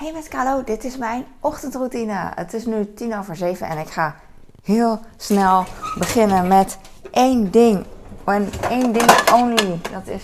Hey 0.00 0.12
met 0.12 0.28
Carlo, 0.28 0.64
dit 0.64 0.84
is 0.84 0.96
mijn 0.96 1.26
ochtendroutine. 1.40 2.32
Het 2.34 2.54
is 2.54 2.66
nu 2.66 2.94
tien 2.94 3.18
over 3.18 3.36
zeven 3.36 3.66
en 3.66 3.78
ik 3.78 3.90
ga 3.90 4.14
heel 4.62 5.00
snel 5.16 5.64
beginnen 5.98 6.48
met 6.48 6.78
één 7.10 7.50
ding. 7.50 7.84
En 8.24 8.50
één 8.68 8.92
ding 8.92 9.30
only. 9.32 9.80
Dat 9.92 10.06
is 10.06 10.22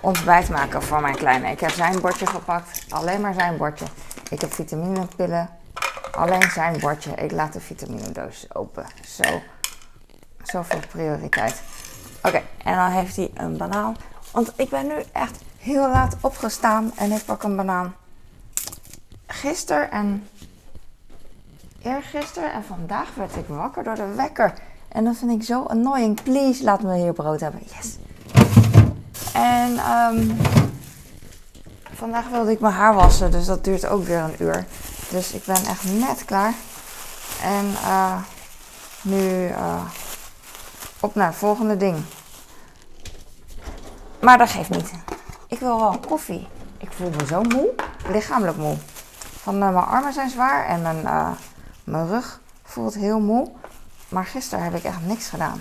ontbijt 0.00 0.48
maken 0.48 0.82
voor 0.82 1.00
mijn 1.00 1.16
kleine. 1.16 1.50
Ik 1.50 1.60
heb 1.60 1.70
zijn 1.70 2.00
bordje 2.00 2.26
gepakt, 2.26 2.86
alleen 2.88 3.20
maar 3.20 3.34
zijn 3.34 3.56
bordje. 3.56 3.84
Ik 4.30 4.40
heb 4.40 4.52
vitaminepillen, 4.52 5.48
alleen 6.12 6.50
zijn 6.50 6.80
bordje. 6.80 7.14
Ik 7.14 7.32
laat 7.32 7.52
de 7.52 7.60
vitaminedoos 7.60 8.46
open. 8.54 8.86
Zo, 9.04 9.40
zoveel 10.42 10.80
prioriteit. 10.90 11.62
Oké, 12.22 12.42
en 12.64 12.76
dan 12.76 12.90
heeft 12.90 13.16
hij 13.16 13.30
een 13.34 13.56
banaan. 13.56 13.96
Want 14.32 14.52
ik 14.56 14.68
ben 14.68 14.86
nu 14.86 15.02
echt 15.12 15.38
heel 15.58 15.88
laat 15.88 16.16
opgestaan 16.20 16.92
en 16.96 17.12
ik 17.12 17.24
pak 17.24 17.42
een 17.42 17.56
banaan. 17.56 17.94
Gisteren 19.32 19.90
en 19.90 20.28
eergisteren 21.82 22.52
en 22.52 22.64
vandaag 22.64 23.14
werd 23.14 23.36
ik 23.36 23.46
wakker 23.46 23.84
door 23.84 23.94
de 23.94 24.14
wekker. 24.16 24.54
En 24.88 25.04
dat 25.04 25.16
vind 25.16 25.30
ik 25.30 25.42
zo 25.42 25.62
annoying. 25.62 26.22
Please, 26.22 26.64
laat 26.64 26.82
me 26.82 26.94
hier 26.96 27.12
brood 27.12 27.40
hebben. 27.40 27.60
Yes. 27.76 27.96
En 29.32 29.78
um, 29.90 30.36
vandaag 31.92 32.28
wilde 32.28 32.50
ik 32.50 32.60
mijn 32.60 32.74
haar 32.74 32.94
wassen, 32.94 33.30
dus 33.30 33.46
dat 33.46 33.64
duurt 33.64 33.86
ook 33.86 34.04
weer 34.04 34.20
een 34.20 34.34
uur. 34.38 34.66
Dus 35.10 35.32
ik 35.32 35.44
ben 35.44 35.64
echt 35.64 35.84
net 35.84 36.24
klaar. 36.24 36.54
En 37.42 37.66
uh, 37.66 38.20
nu 39.02 39.48
uh, 39.48 39.82
op 41.00 41.14
naar 41.14 41.26
het 41.26 41.36
volgende 41.36 41.76
ding. 41.76 41.96
Maar 44.20 44.38
dat 44.38 44.50
geeft 44.50 44.70
niet. 44.70 44.90
Ik 45.46 45.58
wil 45.58 45.78
wel 45.78 45.98
koffie. 46.08 46.48
Ik 46.78 46.92
voel 46.92 47.10
me 47.10 47.26
zo 47.26 47.42
moe, 47.42 47.68
lichamelijk 48.08 48.56
moe. 48.56 48.76
Van 49.42 49.54
uh, 49.54 49.60
mijn 49.60 49.84
armen 49.84 50.12
zijn 50.12 50.30
zwaar 50.30 50.66
en 50.66 50.82
mijn, 50.82 51.00
uh, 51.04 51.30
mijn 51.84 52.06
rug 52.06 52.40
voelt 52.62 52.94
heel 52.94 53.20
moe. 53.20 53.50
Maar 54.08 54.24
gisteren 54.24 54.64
heb 54.64 54.74
ik 54.74 54.84
echt 54.84 55.06
niks 55.06 55.28
gedaan. 55.28 55.60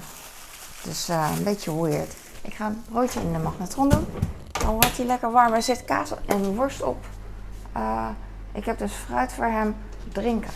Dus 0.83 1.09
uh, 1.09 1.31
een 1.37 1.43
beetje 1.43 1.81
weird. 1.81 2.15
Ik 2.41 2.53
ga 2.53 2.65
een 2.65 2.83
broodje 2.89 3.19
in 3.19 3.33
de 3.33 3.39
magnetron 3.39 3.89
doen. 3.89 4.07
Dan 4.51 4.69
wordt 4.69 4.97
hij 4.97 5.05
lekker 5.05 5.31
warm. 5.31 5.53
Er 5.53 5.61
zit 5.61 5.85
kaas 5.85 6.11
en 6.25 6.55
worst 6.55 6.81
op. 6.81 7.05
ik 8.51 8.65
heb 8.65 8.77
dus 8.77 8.93
fruit 8.93 9.33
voor 9.33 9.45
hem 9.45 9.75
drinken. 10.11 10.51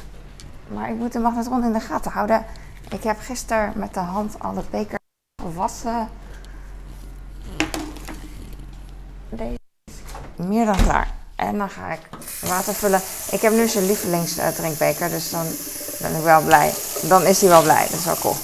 Maar 0.68 0.90
ik 0.90 0.96
moet 0.96 1.12
de 1.12 1.20
magnetron 1.20 1.64
in 1.64 1.74
de 1.74 1.80
gaten 1.80 2.12
houden. 2.12 2.46
Ik 2.90 3.04
heb 3.04 3.20
gisteren 3.20 3.74
met 3.76 3.94
de 3.94 4.00
hand 4.00 4.40
alle 4.40 4.64
beker 4.70 5.00
gewassen. 5.42 6.10
Deze 9.30 9.60
is 9.86 10.46
meer 10.46 10.66
dan 10.66 10.78
klaar. 10.78 11.12
En 11.36 11.58
dan 11.58 11.70
ga 11.70 11.92
ik 11.92 12.10
water 12.48 12.74
vullen. 12.74 13.02
Ik 13.32 13.42
heb 13.42 13.54
nu 13.54 13.68
zijn 13.68 13.86
lievelingsdrinkbeker, 13.86 15.10
dus 15.10 15.30
dan 15.30 15.46
ben 16.00 16.16
ik 16.16 16.24
wel 16.24 16.42
blij. 16.42 16.74
Dan 17.02 17.24
is 17.24 17.42
hij 17.42 17.50
wel 17.50 17.62
blij, 17.62 17.88
dat 17.90 18.00
is 18.00 18.06
wel 18.06 18.18
cool. 18.18 18.36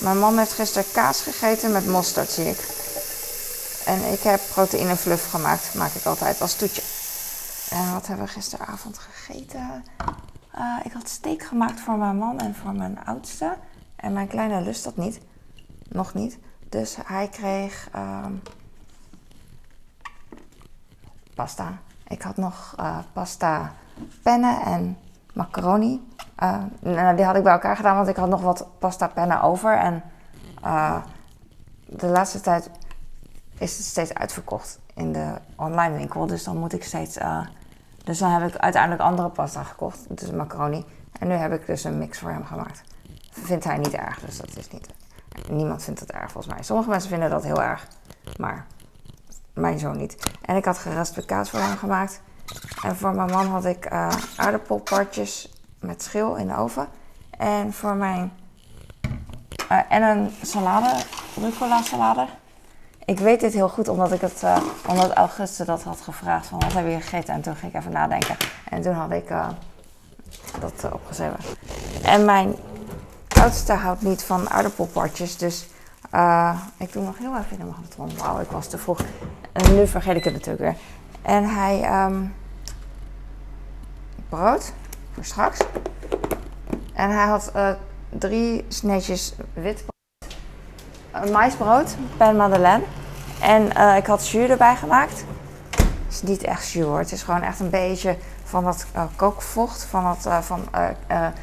Mijn 0.00 0.18
man 0.18 0.38
heeft 0.38 0.52
gisteren 0.52 0.90
kaas 0.92 1.20
gegeten 1.20 1.72
met 1.72 1.86
mosterd, 1.86 2.30
zie 2.30 2.48
ik. 2.48 2.58
En 3.84 4.12
ik 4.12 4.20
heb 4.20 4.40
proteïnefluff 4.48 5.30
gemaakt, 5.30 5.74
maak 5.74 5.92
ik 5.92 6.04
altijd 6.04 6.40
als 6.40 6.54
toetje. 6.54 6.82
En 7.70 7.92
wat 7.92 8.06
hebben 8.06 8.26
we 8.26 8.32
gisteravond 8.32 8.98
gegeten? 8.98 9.84
Uh, 10.58 10.78
ik 10.84 10.92
had 10.92 11.08
steak 11.08 11.42
gemaakt 11.42 11.80
voor 11.80 11.96
mijn 11.96 12.16
man 12.16 12.38
en 12.38 12.54
voor 12.54 12.72
mijn 12.72 13.04
oudste. 13.04 13.56
En 13.96 14.12
mijn 14.12 14.28
kleine 14.28 14.60
lust 14.60 14.84
dat 14.84 14.96
niet. 14.96 15.20
Nog 15.88 16.14
niet. 16.14 16.38
Dus 16.68 16.96
hij 17.04 17.28
kreeg 17.28 17.88
uh, 17.94 18.26
pasta. 21.34 21.78
Ik 22.08 22.22
had 22.22 22.36
nog 22.36 22.74
uh, 22.80 22.98
pasta 23.12 23.72
pennen 24.22 24.60
en 24.60 24.98
macaroni. 25.32 26.08
Uh, 26.42 26.62
nou, 26.80 27.16
die 27.16 27.24
had 27.24 27.36
ik 27.36 27.42
bij 27.42 27.52
elkaar 27.52 27.76
gedaan, 27.76 27.96
want 27.96 28.08
ik 28.08 28.16
had 28.16 28.28
nog 28.28 28.40
wat 28.40 28.66
pasta 28.78 29.08
pennen 29.08 29.42
over. 29.42 29.78
En 29.78 30.02
uh, 30.64 31.02
de 31.86 32.06
laatste 32.06 32.40
tijd 32.40 32.70
is 33.58 33.76
het 33.76 33.86
steeds 33.86 34.14
uitverkocht 34.14 34.78
in 34.94 35.12
de 35.12 35.34
online 35.56 35.96
winkel. 35.96 36.26
Dus 36.26 36.44
dan 36.44 36.56
moet 36.56 36.72
ik 36.72 36.84
steeds. 36.84 37.18
dus 38.04 38.18
dan 38.18 38.30
heb 38.30 38.48
ik 38.48 38.56
uiteindelijk 38.56 39.02
andere 39.02 39.28
pasta 39.28 39.62
gekocht, 39.62 40.16
dus 40.18 40.30
macaroni. 40.30 40.84
En 41.18 41.28
nu 41.28 41.34
heb 41.34 41.52
ik 41.52 41.66
dus 41.66 41.84
een 41.84 41.98
mix 41.98 42.18
voor 42.18 42.30
hem 42.30 42.44
gemaakt. 42.44 42.82
Vindt 43.30 43.64
hij 43.64 43.76
niet 43.76 43.94
erg, 43.94 44.20
dus 44.20 44.36
dat 44.36 44.56
is 44.56 44.70
niet. 44.70 44.88
Niemand 45.50 45.82
vindt 45.82 46.00
het 46.00 46.12
erg 46.12 46.30
volgens 46.30 46.54
mij. 46.54 46.62
Sommige 46.62 46.88
mensen 46.88 47.10
vinden 47.10 47.30
dat 47.30 47.42
heel 47.42 47.62
erg, 47.62 47.86
maar 48.36 48.66
mijn 49.56 49.78
zoon 49.78 49.96
niet. 49.96 50.16
En 50.42 50.56
ik 50.56 50.64
had 50.64 50.78
geraspte 50.78 51.24
kaas 51.24 51.50
voor 51.50 51.60
hem 51.60 51.76
gemaakt. 51.76 52.20
En 52.82 52.96
voor 52.96 53.14
mijn 53.14 53.30
man 53.30 53.46
had 53.46 53.64
ik 53.64 53.92
uh, 53.92 54.08
aardappelpartjes 54.36 55.52
met 55.80 56.02
schil 56.02 56.36
in 56.36 56.46
de 56.46 56.56
oven. 56.56 56.88
En 57.30 57.72
voor 57.72 57.94
mijn... 57.94 58.32
Uh, 59.72 59.78
en 59.88 60.02
een 60.02 60.30
salade, 60.42 61.02
rucola 61.40 61.82
salade. 61.82 62.26
Ik 63.04 63.18
weet 63.18 63.40
dit 63.40 63.52
heel 63.52 63.68
goed 63.68 63.88
omdat 63.88 64.12
ik 64.12 64.20
het, 64.20 64.42
uh, 64.44 64.56
omdat 64.88 65.12
Auguste 65.12 65.64
dat 65.64 65.82
had 65.82 66.00
gevraagd 66.00 66.46
van 66.46 66.58
wat 66.58 66.72
heb 66.72 66.86
je 66.86 67.00
gegeten 67.00 67.34
en 67.34 67.40
toen 67.40 67.56
ging 67.56 67.72
ik 67.72 67.78
even 67.80 67.92
nadenken 67.92 68.36
en 68.70 68.82
toen 68.82 68.92
had 68.92 69.10
ik 69.10 69.28
dat 70.60 70.92
opgeschreven. 70.92 71.38
En 72.02 72.24
mijn 72.24 72.54
oudste 73.28 73.72
houdt 73.72 74.02
niet 74.02 74.24
van 74.24 74.50
aardappelpartjes, 74.50 75.36
dus 75.36 75.66
uh, 76.14 76.60
ik 76.76 76.92
doe 76.92 77.04
nog 77.04 77.18
heel 77.18 77.36
even 77.36 77.50
in 77.50 77.58
de 77.58 77.64
magnetron. 77.64 78.10
Wauw, 78.16 78.40
ik 78.40 78.50
was 78.50 78.68
te 78.68 78.78
vroeg. 78.78 79.00
En 79.52 79.74
nu 79.74 79.86
vergeet 79.86 80.16
ik 80.16 80.24
het 80.24 80.32
natuurlijk 80.32 80.62
weer. 80.62 80.76
En 81.22 81.44
hij 81.44 82.04
um, 82.04 82.34
brood 84.28 84.72
voor 85.12 85.24
straks. 85.24 85.58
En 86.94 87.10
hij 87.10 87.26
had 87.26 87.52
uh, 87.56 87.70
drie 88.08 88.64
sneetjes 88.68 89.34
wit 89.52 89.84
brood. 89.84 90.36
Een 91.10 91.32
maisbrood, 91.32 91.96
pen 92.16 92.36
madeleine. 92.36 92.84
En 93.40 93.62
uh, 93.76 93.96
ik 93.96 94.06
had 94.06 94.28
jus 94.28 94.48
erbij 94.48 94.76
gemaakt. 94.76 95.24
Het 95.70 96.14
is 96.14 96.22
niet 96.22 96.42
echt 96.42 96.70
jus 96.70 96.84
hoor. 96.84 96.98
Het 96.98 97.12
is 97.12 97.22
gewoon 97.22 97.42
echt 97.42 97.60
een 97.60 97.70
beetje 97.70 98.16
van 98.44 98.64
dat 98.64 98.86
kookvocht. 99.16 99.84
Van 99.84 100.04
dat 100.04 100.44
van, 100.44 100.68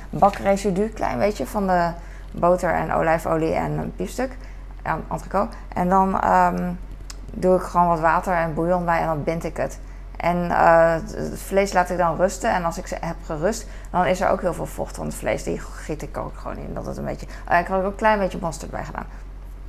bakresidu, 0.09 0.89
klein 0.89 1.17
beetje. 1.17 1.45
Van 1.45 1.67
de 1.67 1.91
boter 2.31 2.73
en 2.73 2.93
olijfolie 2.93 3.53
en 3.53 3.71
een 3.71 3.93
biefstuk 3.95 4.37
ja. 4.83 5.47
En 5.73 5.89
dan 5.89 6.31
um, 6.31 6.79
doe 7.25 7.55
ik 7.55 7.61
gewoon 7.61 7.87
wat 7.87 7.99
water 7.99 8.33
en 8.33 8.53
bouillon 8.53 8.85
bij 8.85 8.99
en 8.99 9.05
dan 9.05 9.23
bind 9.23 9.43
ik 9.43 9.57
het. 9.57 9.79
En 10.17 10.37
uh, 10.37 10.93
het 10.93 11.41
vlees 11.41 11.73
laat 11.73 11.89
ik 11.89 11.97
dan 11.97 12.15
rusten. 12.15 12.51
En 12.51 12.65
als 12.65 12.77
ik 12.77 12.87
ze 12.87 12.97
heb 13.01 13.15
gerust, 13.25 13.67
dan 13.91 14.05
is 14.05 14.21
er 14.21 14.29
ook 14.29 14.41
heel 14.41 14.53
veel 14.53 14.65
vocht 14.65 14.95
van 14.95 15.05
het 15.05 15.15
vlees. 15.15 15.43
Die 15.43 15.59
giet 15.59 16.01
ik 16.01 16.17
ook 16.17 16.37
gewoon 16.37 16.57
in. 16.57 16.73
Dat 16.73 16.85
het 16.85 16.97
een 16.97 17.05
beetje. 17.05 17.27
Uh, 17.51 17.59
ik 17.59 17.67
had 17.67 17.79
ook 17.79 17.85
een 17.85 17.95
klein 17.95 18.19
beetje 18.19 18.37
mosterd 18.41 18.71
bij 18.71 18.85
gedaan. 18.85 19.05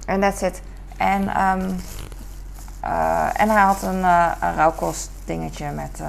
En 0.07 0.21
that's 0.21 0.43
it. 0.43 0.63
En, 0.97 1.23
um, 1.23 1.77
uh, 2.85 3.41
en 3.41 3.49
hij 3.49 3.63
had 3.63 3.83
een, 3.83 4.05
een 4.05 4.55
rauwkost 4.55 5.11
dingetje 5.25 5.71
met 5.71 6.03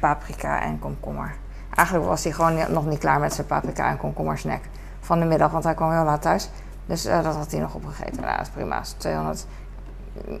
paprika 0.00 0.60
en 0.60 0.78
komkommer. 0.78 1.34
Eigenlijk 1.74 2.08
was 2.08 2.24
hij 2.24 2.32
gewoon 2.32 2.72
nog 2.72 2.86
niet 2.86 2.98
klaar 2.98 3.20
met 3.20 3.34
zijn 3.34 3.46
paprika 3.46 3.88
en 3.88 3.96
komkommer 3.96 4.38
snack 4.38 4.60
van 5.00 5.18
de 5.18 5.24
middag, 5.24 5.50
want 5.50 5.64
hij 5.64 5.74
kwam 5.74 5.92
heel 5.92 6.04
laat 6.04 6.22
thuis. 6.22 6.50
Dus 6.86 7.06
uh, 7.06 7.22
dat 7.22 7.34
had 7.34 7.50
hij 7.50 7.60
nog 7.60 7.74
opgegeten. 7.74 8.22
Nou, 8.22 8.36
dat 8.36 8.46
is 8.46 8.52
prima. 8.52 8.82
200, 8.96 9.46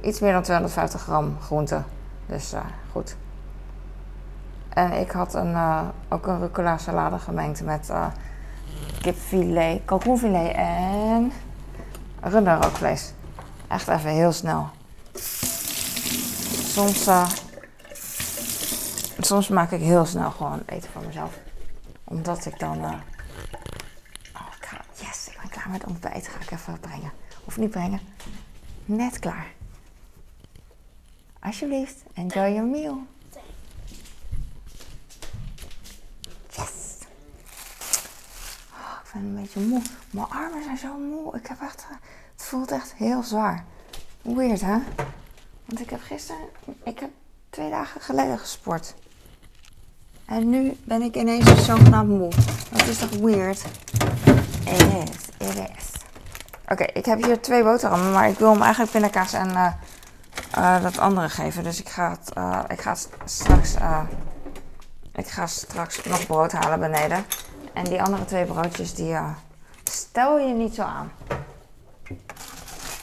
iets 0.02 0.20
meer 0.20 0.32
dan 0.32 0.42
250 0.42 1.00
gram 1.00 1.36
groente. 1.40 1.82
Dus 2.26 2.54
uh, 2.54 2.60
goed. 2.92 3.16
En 4.68 4.92
ik 4.92 5.10
had 5.10 5.34
een, 5.34 5.50
uh, 5.50 5.80
ook 6.08 6.26
een 6.26 6.40
rucola 6.40 6.78
salade 6.78 7.18
gemengd 7.18 7.64
met 7.64 7.90
kipfilet, 9.00 9.80
kalkoenfilet 9.84 10.54
en 10.54 11.32
runderrookvlees. 12.20 13.12
Echt 13.68 13.88
even 13.88 14.10
heel 14.10 14.32
snel. 14.32 14.68
Soms, 16.64 17.08
soms 19.18 19.48
maak 19.48 19.70
ik 19.70 19.80
heel 19.80 20.04
snel 20.04 20.30
gewoon 20.30 20.62
eten 20.66 20.90
voor 20.90 21.02
mezelf. 21.06 21.38
Omdat 22.04 22.46
ik 22.46 22.58
dan 22.58 22.84
met 25.68 25.84
ontbijt 25.84 26.28
ga 26.28 26.40
ik 26.40 26.50
even 26.50 26.80
brengen. 26.80 27.12
Of 27.44 27.56
niet 27.56 27.70
brengen. 27.70 28.00
Net 28.84 29.18
klaar. 29.18 29.46
Alsjeblieft, 31.40 32.02
enjoy 32.14 32.52
your 32.52 32.64
meal. 32.64 33.06
Yes. 36.50 36.98
Oh, 38.72 38.98
ik 39.04 39.10
ben 39.12 39.22
een 39.22 39.34
beetje 39.34 39.60
moe. 39.60 39.82
Mijn 40.10 40.26
armen 40.26 40.62
zijn 40.62 40.78
zo 40.78 40.98
moe. 40.98 41.36
Ik 41.36 41.46
heb 41.46 41.60
echt, 41.60 41.86
het 42.32 42.44
voelt 42.44 42.70
echt 42.70 42.94
heel 42.94 43.22
zwaar. 43.22 43.64
Weird, 44.22 44.60
hè? 44.60 44.78
Want 45.64 45.80
ik 45.80 45.90
heb 45.90 46.00
gisteren, 46.02 46.48
ik 46.84 46.98
heb 46.98 47.10
twee 47.50 47.70
dagen 47.70 48.00
geleden 48.00 48.38
gesport. 48.38 48.94
En 50.24 50.50
nu 50.50 50.76
ben 50.84 51.02
ik 51.02 51.16
ineens 51.16 51.64
zogenaamd 51.64 52.08
moe. 52.08 52.32
Dat 52.70 52.86
is 52.86 52.98
toch 52.98 53.10
weird? 53.10 53.64
It 54.64 55.25
Oké, 56.68 56.84
ik 56.84 57.04
heb 57.04 57.22
hier 57.22 57.40
twee 57.40 57.62
boterhammen, 57.62 58.12
maar 58.12 58.28
ik 58.28 58.38
wil 58.38 58.52
hem 58.52 58.62
eigenlijk 58.62 58.92
pindakaas 58.92 59.32
en 59.32 59.50
uh, 59.50 59.72
uh, 60.58 60.82
dat 60.82 60.98
andere 60.98 61.28
geven. 61.28 61.64
Dus 61.64 61.80
ik 61.80 61.88
ga 61.88 62.10
het, 62.10 62.36
uh, 62.38 62.60
ik 62.68 62.80
ga 62.80 62.94
straks 63.24 63.74
Ik 65.12 65.26
ga 65.26 65.46
straks 65.46 66.04
nog 66.04 66.26
brood 66.26 66.52
halen 66.52 66.80
beneden. 66.80 67.24
En 67.72 67.84
die 67.84 68.02
andere 68.02 68.24
twee 68.24 68.44
broodjes, 68.44 68.94
die 68.94 69.16
stel 69.84 70.38
je 70.38 70.54
niet 70.54 70.74
zo 70.74 70.82
aan. 70.82 71.12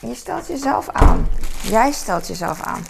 Je 0.00 0.14
stelt 0.14 0.46
jezelf 0.46 0.88
aan. 0.88 1.28
Jij 1.62 1.92
stelt 1.92 2.26
jezelf 2.26 2.62
aan. 2.62 2.84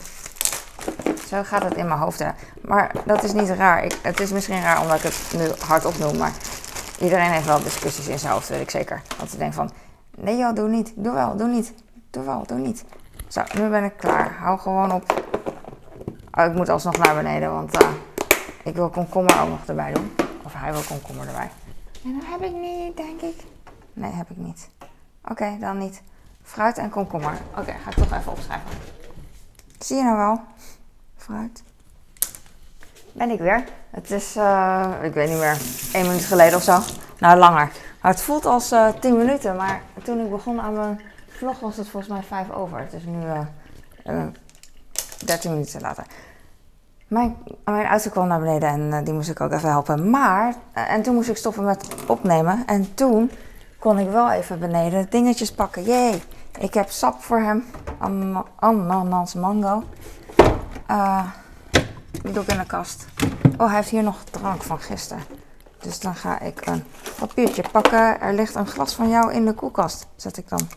Zo 1.29 1.43
gaat 1.43 1.63
het 1.63 1.75
in 1.75 1.89
mijn 1.89 2.01
hoofd. 2.01 2.19
Hè. 2.19 2.31
Maar 2.61 2.93
dat 3.05 3.23
is 3.23 3.33
niet 3.33 3.49
raar. 3.49 3.85
Ik, 3.85 3.99
het 4.03 4.21
is 4.21 4.31
misschien 4.31 4.63
raar 4.63 4.81
omdat 4.81 4.97
ik 4.97 5.03
het 5.03 5.33
nu 5.37 5.51
hardop 5.67 5.99
noem. 5.99 6.17
Maar 6.17 6.33
iedereen 7.05 7.31
heeft 7.31 7.47
wel 7.47 7.63
discussies 7.63 8.09
in 8.09 8.19
zijn 8.19 8.33
hoofd, 8.33 8.49
weet 8.49 8.61
ik 8.61 8.71
zeker. 8.71 9.03
Dat 9.19 9.31
ze 9.31 9.37
denken 9.37 9.55
van... 9.55 9.71
Nee 10.17 10.37
joh, 10.37 10.55
doe 10.55 10.69
niet. 10.69 10.93
Doe 10.97 11.13
wel, 11.13 11.37
doe 11.37 11.49
niet. 11.49 11.75
Doe 12.11 12.25
wel, 12.25 12.47
doe 12.47 12.59
niet. 12.59 12.85
Zo, 13.29 13.43
nu 13.59 13.69
ben 13.69 13.85
ik 13.85 13.97
klaar. 13.97 14.37
Hou 14.39 14.59
gewoon 14.59 14.93
op. 14.93 15.25
Oh, 16.31 16.45
ik 16.45 16.55
moet 16.55 16.69
alsnog 16.69 16.97
naar 16.97 17.15
beneden, 17.15 17.53
want 17.53 17.83
uh, 17.83 17.89
ik 18.65 18.75
wil 18.75 18.89
komkommer 18.89 19.41
ook 19.41 19.49
nog 19.49 19.67
erbij 19.67 19.93
doen. 19.93 20.15
Of 20.43 20.53
hij 20.55 20.73
wil 20.73 20.83
komkommer 20.89 21.27
erbij. 21.27 21.51
En 22.05 22.15
dat 22.15 22.29
heb 22.29 22.43
ik 22.43 22.55
niet, 22.55 22.97
denk 22.97 23.21
ik. 23.21 23.45
Nee, 23.93 24.13
heb 24.13 24.31
ik 24.31 24.37
niet. 24.37 24.69
Oké, 25.29 25.57
dan 25.61 25.79
niet. 25.79 26.03
Fruit 26.43 26.79
en 26.79 26.91
komkommer. 26.91 27.39
Oké, 27.51 27.73
ga 27.73 27.91
ik 27.91 27.97
toch 27.97 28.13
even 28.13 28.33
opschrijven. 28.33 28.71
Zie 29.79 29.97
je 29.97 30.03
nou 30.03 30.17
wel? 30.17 30.41
Fruit. 31.17 31.63
Ben 33.15 33.31
ik 33.31 33.39
weer. 33.39 33.65
Het 33.91 34.11
is, 34.11 34.37
uh, 34.37 34.91
ik 35.03 35.15
weet 35.15 35.29
niet 35.29 35.39
meer, 35.39 35.59
één 35.93 36.07
minuut 36.07 36.25
geleden 36.25 36.57
of 36.57 36.63
zo. 36.63 36.79
Nou, 37.19 37.39
langer. 37.39 37.71
Maar 38.01 38.13
het 38.13 38.21
voelt 38.21 38.47
als 38.47 38.73
uh, 38.73 38.89
tien 39.01 39.17
minuten. 39.17 39.57
Maar 39.57 39.81
toen 40.03 40.21
ik 40.21 40.31
begon 40.31 40.61
aan 40.61 40.73
mijn 40.73 41.01
vlog 41.29 41.61
was 41.61 41.77
het 41.77 41.89
volgens 41.89 42.13
mij 42.13 42.23
vijf 42.23 42.51
over. 42.51 42.79
Het 42.79 42.93
is 42.93 43.05
nu 43.05 43.19
uh, 44.07 44.23
13 45.25 45.51
minuten 45.51 45.81
later. 45.81 46.05
Mijn, 47.09 47.37
mijn 47.65 47.87
auto 47.87 48.11
kwam 48.11 48.27
naar 48.29 48.41
beneden 48.41 48.69
en 48.69 49.05
die 49.05 49.15
moest 49.15 49.31
ik 49.31 49.41
ook 49.41 49.53
even 49.53 49.69
helpen. 49.69 50.11
Maar, 50.11 50.55
en 50.73 51.03
toen 51.03 51.15
moest 51.15 51.29
ik 51.29 51.37
stoppen 51.37 51.65
met 51.65 51.89
opnemen. 52.07 52.63
En 52.67 52.95
toen 52.95 53.31
kon 53.79 53.99
ik 53.99 54.11
wel 54.11 54.31
even 54.31 54.59
beneden 54.59 55.07
dingetjes 55.11 55.53
pakken. 55.53 55.83
Jee, 55.83 56.23
ik 56.59 56.75
heb 56.75 56.91
sap 56.91 57.23
voor 57.23 57.41
hem. 57.41 57.65
Ananas 58.59 59.35
mango. 59.35 59.83
Uh, 60.91 61.27
die 62.25 62.33
doe 62.33 62.43
ik 62.43 62.49
in 62.49 62.59
de 62.59 62.67
kast. 62.67 63.05
Oh, 63.59 63.67
hij 63.67 63.77
heeft 63.77 63.89
hier 63.89 64.03
nog 64.03 64.25
drank 64.31 64.63
van 64.63 64.81
gisteren. 64.81 65.25
Dus 65.81 66.01
dan 66.01 66.15
ga 66.15 66.41
ik 66.41 66.67
een 66.67 66.85
papiertje 67.19 67.65
pakken. 67.73 68.21
Er 68.21 68.35
ligt 68.35 68.55
een 68.55 68.67
glas 68.67 68.95
van 68.95 69.09
jou 69.09 69.33
in 69.33 69.45
de 69.45 69.53
koelkast. 69.53 70.07
Zet 70.17 70.37
ik 70.37 70.49
dan. 70.49 70.69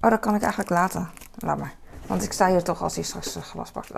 Oh, 0.00 0.10
dat 0.10 0.20
kan 0.20 0.34
ik 0.34 0.40
eigenlijk 0.40 0.70
laten. 0.70 1.10
Laat 1.38 1.58
maar. 1.58 1.74
Want 2.06 2.22
ik 2.22 2.32
sta 2.32 2.48
hier 2.48 2.62
toch 2.62 2.82
als 2.82 2.94
hij 2.94 3.04
straks 3.04 3.34
een 3.34 3.42
glas 3.42 3.70
pakt. 3.70 3.90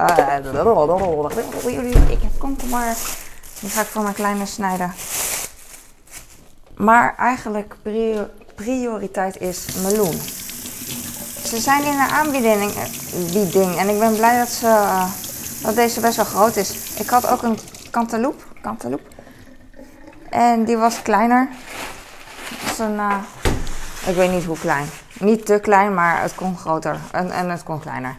Ik 2.11 2.23
heb 2.23 2.39
komkommer. 2.39 2.97
Die 3.61 3.71
ga 3.71 3.81
ik 3.81 3.87
voor 3.87 4.03
mijn 4.03 4.15
kleine 4.15 4.47
snijden. 4.47 4.93
Maar 6.77 7.15
eigenlijk 7.17 7.77
prioriteit 8.55 9.41
is 9.41 9.67
meloen. 9.83 10.21
Ze 11.45 11.61
zijn 11.61 11.85
in 11.85 11.97
de 11.97 12.09
aanbieding 12.11 12.73
bieding, 13.33 13.77
en 13.77 13.89
ik 13.89 13.99
ben 13.99 14.17
blij 14.17 14.39
dat, 14.39 14.49
ze, 14.49 14.67
uh, 14.67 15.05
dat 15.63 15.75
deze 15.75 16.01
best 16.01 16.17
wel 16.17 16.25
groot 16.25 16.57
is. 16.57 16.95
Ik 16.99 17.09
had 17.09 17.29
ook 17.29 17.43
een 17.43 17.59
cantaloupe, 17.91 18.45
cantaloupe. 18.63 19.09
En 20.31 20.65
die 20.65 20.77
was 20.77 21.03
kleiner. 21.03 21.49
Dat 22.67 22.79
een, 22.79 22.95
uh, 22.95 23.17
ik 24.07 24.15
weet 24.15 24.31
niet 24.31 24.45
hoe 24.45 24.59
klein. 24.59 24.87
Niet 25.19 25.47
te 25.47 25.59
klein, 25.63 25.95
maar 25.95 26.23
het 26.23 26.35
kon 26.35 26.59
groter. 26.59 26.99
En, 27.13 27.31
en 27.31 27.51
het 27.51 27.63
kon 27.63 27.81
kleiner. 27.81 28.15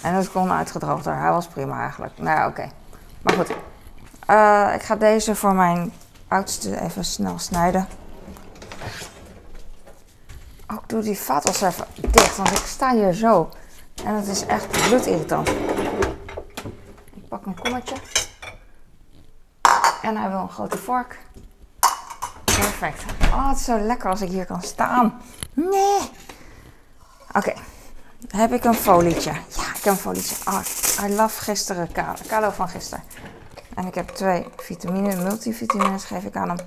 En 0.00 0.14
het 0.14 0.32
kon 0.32 0.52
uitgedroogder. 0.52 1.16
Hij 1.16 1.30
was 1.30 1.46
prima 1.46 1.80
eigenlijk. 1.80 2.12
Nou 2.18 2.38
ja, 2.38 2.46
oké. 2.46 2.68
Maar 3.22 3.34
goed. 3.34 3.50
Uh, 4.30 4.74
ik 4.74 4.82
ga 4.82 4.96
deze 4.96 5.34
voor 5.34 5.54
mijn 5.54 5.92
oudste 6.28 6.80
even 6.80 7.04
snel 7.04 7.38
snijden. 7.38 7.88
Ik 10.68 10.80
doe 10.86 11.02
die 11.02 11.18
vaatwas 11.18 11.60
even 11.60 11.84
dicht, 11.96 12.36
want 12.36 12.50
ik 12.50 12.64
sta 12.66 12.92
hier 12.92 13.12
zo. 13.12 13.48
En 14.04 14.14
het 14.14 14.26
is 14.26 14.46
echt 14.46 14.68
bloedirritant. 14.68 15.50
Pak 17.34 17.46
een 17.46 17.60
kommetje. 17.60 17.96
En 20.02 20.16
hij 20.16 20.28
wil 20.28 20.38
een 20.38 20.48
grote 20.48 20.78
vork. 20.78 21.18
Perfect. 22.44 23.04
Oh, 23.22 23.48
het 23.48 23.58
is 23.58 23.64
zo 23.64 23.78
lekker 23.78 24.10
als 24.10 24.20
ik 24.20 24.28
hier 24.28 24.46
kan 24.46 24.62
staan. 24.62 25.22
Nee. 25.52 26.10
Oké. 27.32 27.52
Heb 28.28 28.52
ik 28.52 28.64
een 28.64 28.74
folietje. 28.74 29.32
Ja, 29.32 29.74
ik 29.74 29.82
heb 29.82 29.92
een 29.92 29.96
folietje. 29.96 30.34
Oh, 30.44 30.60
I 31.04 31.14
love 31.14 31.42
gisteren 31.42 31.92
kalo. 31.92 32.14
Kalo 32.26 32.50
van 32.50 32.68
gisteren. 32.68 33.04
En 33.74 33.86
ik 33.86 33.94
heb 33.94 34.08
twee 34.08 34.46
vitamine, 34.56 35.16
multivitamines 35.16 36.04
geef 36.04 36.24
ik 36.24 36.36
aan 36.36 36.48
hem. 36.48 36.58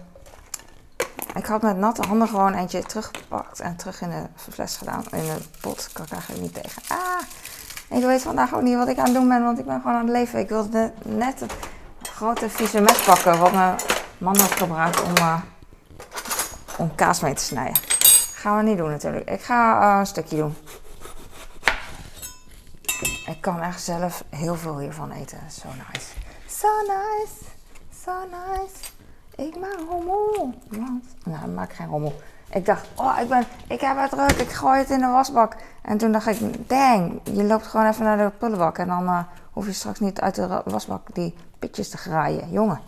Ik 1.36 1.46
had 1.46 1.62
met 1.62 1.78
natte 1.78 2.08
handen 2.08 2.28
gewoon 2.28 2.54
eentje 2.54 2.84
teruggepakt 2.84 3.60
en 3.60 3.76
terug 3.76 4.02
in 4.02 4.10
de 4.10 4.52
fles 4.52 4.78
gedaan. 4.78 5.04
In 5.12 5.24
de 5.24 5.38
pot. 5.62 5.90
Kan 5.94 6.06
ik 6.06 6.12
eigenlijk 6.12 6.42
niet 6.42 6.54
tegen. 6.54 6.82
Ah, 6.88 7.22
ik 7.90 8.04
weet 8.04 8.22
vandaag 8.22 8.56
ook 8.56 8.62
niet 8.62 8.78
wat 8.78 8.88
ik 8.88 8.98
aan 8.98 9.06
het 9.06 9.14
doen 9.14 9.28
ben, 9.28 9.44
want 9.44 9.60
ik 9.60 9.66
ben 9.66 9.82
gewoon 9.82 9.96
aan 9.96 10.08
het 10.08 10.16
leven. 10.16 10.40
Ik 10.40 10.50
wilde 10.50 10.92
net 11.04 11.42
een 11.42 11.50
grote 12.02 12.50
vieze 12.50 12.82
mes 12.82 13.04
pakken, 13.04 13.40
wat 13.40 13.52
mijn 13.54 13.76
man 14.18 14.38
had 14.38 14.52
gebruikt 14.52 15.04
om, 15.04 15.12
uh, 15.18 15.42
om 16.78 16.96
kaas 16.96 17.20
mee 17.20 17.34
te 17.34 17.44
snijden. 17.44 17.82
Gaan 18.34 18.58
we 18.58 18.64
niet 18.64 18.78
doen 18.78 18.90
natuurlijk. 18.90 19.30
Ik 19.30 19.42
ga 19.42 19.82
uh, 19.94 20.00
een 20.00 20.06
stukje 20.06 20.36
doen. 20.36 20.56
Ik 23.26 23.38
kan 23.42 23.62
echt 23.62 23.82
zelf 23.82 24.24
heel 24.30 24.56
veel 24.56 24.80
hiervan 24.80 25.12
eten. 25.12 25.40
Zo 25.50 25.68
nice. 25.68 26.08
So 26.48 26.68
nice. 26.82 27.34
So 28.04 28.12
nice. 28.12 28.76
Ik 29.36 29.60
maak 29.60 29.80
rommel. 29.90 30.54
Want, 30.70 31.06
nou, 31.24 31.50
ik 31.50 31.56
maak 31.56 31.74
geen 31.74 31.88
rommel. 31.88 32.22
Ik 32.50 32.66
dacht, 32.66 32.88
oh, 32.96 33.18
ik, 33.22 33.28
ben, 33.30 33.44
ik 33.68 33.82
heb 33.82 33.98
het 33.98 34.12
druk, 34.12 34.32
ik 34.32 34.52
gooi 34.52 34.80
het 34.80 34.90
in 34.90 35.00
de 35.00 35.08
wasbak. 35.08 35.56
En 35.82 35.98
toen 35.98 36.12
dacht 36.12 36.28
ik, 36.28 36.70
dang, 36.70 37.20
je 37.24 37.44
loopt 37.44 37.68
gewoon 37.68 37.88
even 37.88 38.04
naar 38.04 38.18
de 38.18 38.32
pullenbak. 38.38 38.78
En 38.78 38.88
dan 38.88 39.04
uh, 39.04 39.20
hoef 39.52 39.66
je 39.66 39.74
straks 39.74 40.00
niet 40.00 40.22
uit 40.22 40.36
de 40.36 40.62
wasbak 40.66 41.08
die 41.14 41.36
pitjes 41.60 41.90
te 41.90 41.98
graaien. 41.98 42.52
Jongen. 42.52 42.80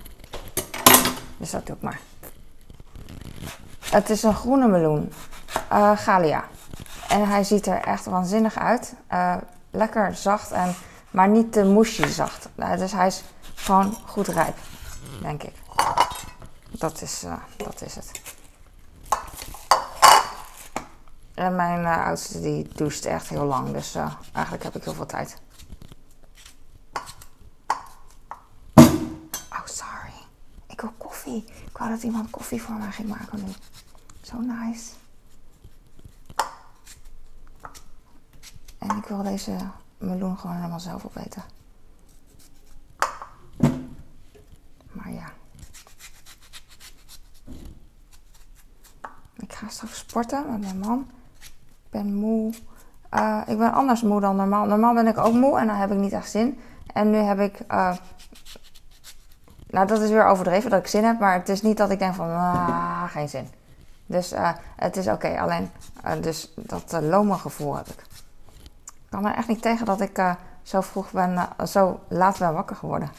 Dus 1.38 1.52
dat 1.52 1.66
doe 1.66 1.76
ik 1.76 1.82
maar. 1.82 2.00
Het 3.80 4.10
is 4.10 4.24
een 4.24 4.36
groene 4.36 4.68
meloen. 4.68 5.12
Uh, 5.72 5.98
Galia. 5.98 6.44
En 7.08 7.28
hij 7.28 7.44
ziet 7.44 7.66
er 7.66 7.82
echt 7.82 8.06
waanzinnig 8.06 8.58
uit. 8.58 8.94
Uh, 9.12 9.36
lekker 9.72 10.16
zacht, 10.16 10.52
en, 10.52 10.76
maar 11.12 11.28
niet 11.28 11.52
te 11.52 11.64
mushy 11.64 12.08
zacht. 12.08 12.50
dus 12.78 12.92
hij 12.92 13.08
is 13.08 13.24
gewoon 13.56 13.96
goed 14.06 14.28
rijp, 14.28 14.58
denk 15.22 15.44
ik. 15.44 15.54
Dat 16.72 17.02
is, 17.02 17.26
dat 17.58 17.82
is 17.82 17.96
het. 17.96 18.29
En 21.40 21.56
mijn 21.56 21.82
uh, 21.82 22.06
oudste 22.06 22.42
die 22.42 22.68
doucht 22.76 23.06
echt 23.06 23.30
heel 23.30 23.46
lang, 23.46 23.72
dus 23.72 23.96
uh, 23.96 24.14
eigenlijk 24.32 24.64
heb 24.64 24.76
ik 24.76 24.84
heel 24.84 24.94
veel 24.94 25.06
tijd. 25.06 25.42
Oh, 29.50 29.66
sorry. 29.66 30.14
Ik 30.68 30.82
wil 30.82 30.94
koffie. 30.98 31.46
Ik 31.66 31.78
wou 31.78 31.90
dat 31.90 32.04
iemand 32.04 32.30
koffie 32.30 32.62
voor 32.62 32.76
mij 32.76 32.92
ging 32.92 33.08
maken 33.10 33.46
nu. 33.46 33.52
Zo 34.22 34.40
nice. 34.40 34.92
En 38.78 38.98
ik 38.98 39.06
wil 39.06 39.24
deze 39.24 39.58
meloen 39.98 40.38
gewoon 40.38 40.56
helemaal 40.56 40.80
zelf 40.80 41.06
opeten. 41.06 41.44
Maar 44.92 45.12
ja. 45.12 45.32
Ik 49.36 49.54
ga 49.54 49.68
straks 49.68 49.98
sporten 49.98 50.50
met 50.52 50.60
mijn 50.60 50.80
man. 50.80 51.10
Ben 51.90 52.14
moe. 52.14 52.54
Uh, 53.14 53.42
ik 53.48 53.58
ben 53.58 53.74
anders 53.74 54.02
moe 54.02 54.22
dan 54.22 54.36
normaal. 54.36 54.66
Normaal 54.66 54.94
ben 54.94 55.08
ik 55.08 55.18
ook 55.18 55.34
moe 55.34 55.60
en 55.60 55.68
dan 55.68 55.76
heb 55.76 55.92
ik 55.92 55.98
niet 55.98 56.12
echt 56.12 56.30
zin. 56.30 56.60
En 56.94 57.10
nu 57.10 57.18
heb 57.18 57.40
ik. 57.40 57.60
Uh, 57.72 57.96
nou, 59.68 59.88
dat 59.88 60.02
is 60.02 60.10
weer 60.10 60.26
overdreven 60.26 60.70
dat 60.70 60.80
ik 60.80 60.88
zin 60.88 61.04
heb. 61.04 61.20
Maar 61.20 61.34
het 61.34 61.50
is 61.50 61.62
niet 61.62 61.78
dat 61.78 61.90
ik 61.90 62.00
denk 62.00 62.14
van. 62.14 62.30
Ah, 62.30 63.04
geen 63.04 63.30
zin. 63.30 63.48
Dus 64.06 64.34
uh, 64.34 64.52
het 64.76 64.98
is 64.98 65.08
oké. 65.08 65.40
Alleen. 65.40 65.72
dus 66.22 66.54
dat 66.56 66.98
lome 67.02 67.34
gevoel 67.34 67.76
heb 67.76 67.88
ik. 67.88 68.00
Ik 68.86 69.10
kan 69.10 69.26
er 69.26 69.36
echt 69.36 69.48
niet 69.48 69.62
tegen 69.62 69.86
dat 69.86 70.02
ik 70.02 70.36
zo 70.64 70.82
vroeg 70.82 71.12
ben. 71.12 71.48
zo 71.68 72.00
laat 72.08 72.40
ben 72.40 72.54
wakker 72.54 72.76
geworden. 72.76 73.10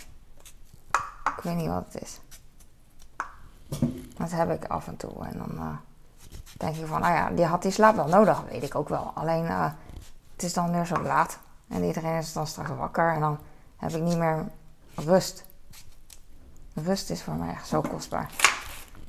Ik 1.36 1.42
weet 1.42 1.56
niet 1.56 1.68
wat 1.68 1.84
het 1.92 2.02
is. 2.02 2.20
Dat 4.16 4.30
heb 4.30 4.50
ik 4.50 4.64
af 4.64 4.86
en 4.86 4.96
toe. 4.96 5.24
En 5.24 5.38
dan 5.38 5.78
denk 6.56 6.76
je 6.76 6.86
van, 6.86 7.00
nou 7.00 7.14
ja, 7.14 7.30
die 7.30 7.44
had 7.44 7.62
die 7.62 7.70
slaap 7.70 7.96
wel 7.96 8.08
nodig, 8.08 8.42
weet 8.50 8.62
ik 8.62 8.74
ook 8.74 8.88
wel. 8.88 9.12
Alleen 9.14 9.44
uh, 9.44 9.70
het 10.32 10.42
is 10.42 10.52
dan 10.52 10.72
weer 10.72 10.86
zo 10.86 11.02
laat 11.02 11.38
en 11.68 11.84
iedereen 11.84 12.18
is 12.18 12.32
dan 12.32 12.46
straks 12.46 12.70
wakker 12.70 13.12
en 13.12 13.20
dan 13.20 13.38
heb 13.76 13.90
ik 13.90 14.02
niet 14.02 14.18
meer 14.18 14.48
rust. 14.94 15.44
Rust 16.74 17.10
is 17.10 17.22
voor 17.22 17.34
mij 17.34 17.54
echt 17.54 17.66
zo 17.66 17.80
kostbaar. 17.80 18.30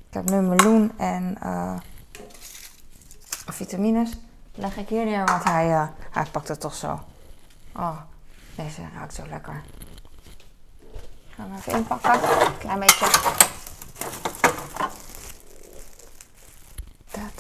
Ik 0.08 0.14
heb 0.14 0.30
nu 0.30 0.42
meloen 0.42 0.92
en 0.98 1.38
uh, 1.44 1.78
vitamines. 3.46 4.18
Leg 4.56 4.78
ik 4.78 4.90
hier 4.90 5.06
neer, 5.06 5.26
want 5.26 5.44
hij, 5.44 5.70
uh, 5.70 5.88
hij 6.12 6.26
pakt 6.32 6.48
het 6.48 6.60
toch 6.60 6.76
zo. 6.76 7.00
Oh, 7.76 7.98
deze 8.56 8.82
ruikt 8.96 9.14
zo 9.14 9.24
lekker. 9.30 9.62
Ik 10.92 11.36
ga 11.36 11.44
hem 11.44 11.56
even 11.56 11.74
inpakken. 11.74 12.20
Klein 12.58 12.80
beetje. 12.80 13.51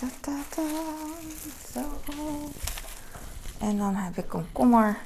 Ta, 0.01 0.07
ta. 0.49 0.61
Zo. 1.73 1.79
En 3.59 3.77
dan 3.77 3.95
heb 3.95 4.17
ik 4.17 4.29
komkommer 4.29 4.97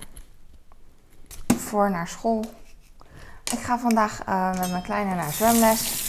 voor 1.57 1.91
naar 1.91 2.07
school. 2.07 2.45
Ik 3.51 3.59
ga 3.59 3.79
vandaag 3.79 4.27
uh, 4.29 4.59
met 4.59 4.71
mijn 4.71 4.83
kleine 4.83 5.15
naar 5.15 5.31
zwemles. 5.31 6.03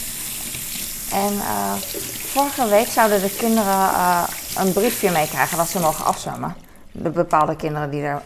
En 1.11 1.33
uh, 1.33 1.73
vorige 1.73 2.67
week 2.67 2.87
zouden 2.87 3.21
de 3.21 3.35
kinderen 3.35 3.89
uh, 3.89 4.27
een 4.55 4.73
briefje 4.73 5.11
meekrijgen 5.11 5.57
dat 5.57 5.67
ze 5.67 5.79
mogen 5.79 6.05
afzwemmen. 6.05 6.55
De 6.91 7.09
bepaalde 7.09 7.55
kinderen 7.55 7.89
die 7.89 8.01
er, 8.01 8.21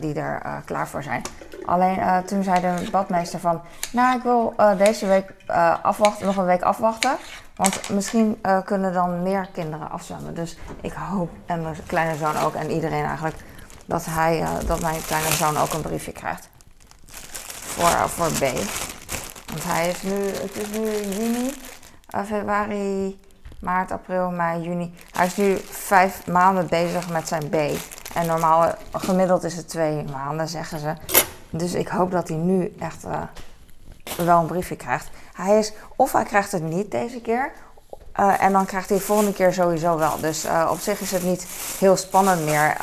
die 0.00 0.14
er 0.14 0.62
klaar 0.64 0.88
voor 0.88 1.02
zijn. 1.02 1.22
Alleen 1.66 2.24
toen 2.26 2.42
zei 2.42 2.60
de 2.60 2.90
badmeester 2.90 3.40
van, 3.40 3.60
nou 3.92 4.16
ik 4.16 4.22
wil 4.22 4.54
deze 4.76 5.06
week 5.06 5.34
afwachten, 5.82 6.26
nog 6.26 6.36
een 6.36 6.44
week 6.44 6.62
afwachten. 6.62 7.16
Want 7.56 7.88
misschien 7.88 8.40
kunnen 8.64 8.92
dan 8.92 9.22
meer 9.22 9.48
kinderen 9.52 9.90
afzwemmen. 9.90 10.34
Dus 10.34 10.58
ik 10.80 10.92
hoop, 10.92 11.30
en 11.46 11.62
mijn 11.62 11.76
kleine 11.86 12.16
zoon 12.16 12.36
ook, 12.36 12.54
en 12.54 12.70
iedereen 12.70 13.04
eigenlijk, 13.04 13.36
dat, 13.86 14.04
hij, 14.08 14.44
dat 14.66 14.80
mijn 14.80 15.02
kleine 15.06 15.32
zoon 15.32 15.56
ook 15.56 15.72
een 15.72 15.80
briefje 15.80 16.12
krijgt 16.12 16.48
voor, 17.70 18.08
voor 18.08 18.26
B. 18.26 18.40
Want 19.46 19.64
hij 19.64 19.88
is 19.88 20.02
nu, 20.02 20.26
het 20.26 20.56
is 20.56 20.78
nu 20.78 20.90
juni, 21.22 21.54
februari, 22.26 23.20
maart, 23.60 23.90
april, 23.92 24.30
mei, 24.30 24.62
juni. 24.62 24.94
Hij 25.10 25.26
is 25.26 25.36
nu 25.36 25.56
vijf 25.70 26.26
maanden 26.26 26.66
bezig 26.68 27.10
met 27.10 27.28
zijn 27.28 27.48
B. 27.48 27.54
En 28.14 28.26
normaal, 28.26 28.74
gemiddeld 28.92 29.44
is 29.44 29.56
het 29.56 29.68
twee 29.68 30.04
maanden, 30.12 30.48
zeggen 30.48 30.78
ze. 30.78 30.94
Dus 31.50 31.74
ik 31.74 31.88
hoop 31.88 32.10
dat 32.10 32.28
hij 32.28 32.36
nu 32.36 32.74
echt 32.78 33.04
uh, 33.04 33.22
wel 34.26 34.40
een 34.40 34.46
briefje 34.46 34.76
krijgt. 34.76 35.08
Hij 35.34 35.58
is, 35.58 35.72
of 35.96 36.12
hij 36.12 36.24
krijgt 36.24 36.52
het 36.52 36.62
niet 36.62 36.90
deze 36.90 37.20
keer, 37.20 37.52
uh, 38.20 38.42
en 38.42 38.52
dan 38.52 38.66
krijgt 38.66 38.88
hij 38.88 38.98
de 38.98 39.04
volgende 39.04 39.32
keer 39.32 39.52
sowieso 39.52 39.98
wel. 39.98 40.20
Dus 40.20 40.46
op 40.68 40.80
zich 40.80 41.00
is 41.00 41.10
het 41.10 41.22
niet 41.22 41.46
heel 41.78 41.96
spannend 41.96 42.44
meer. 42.44 42.76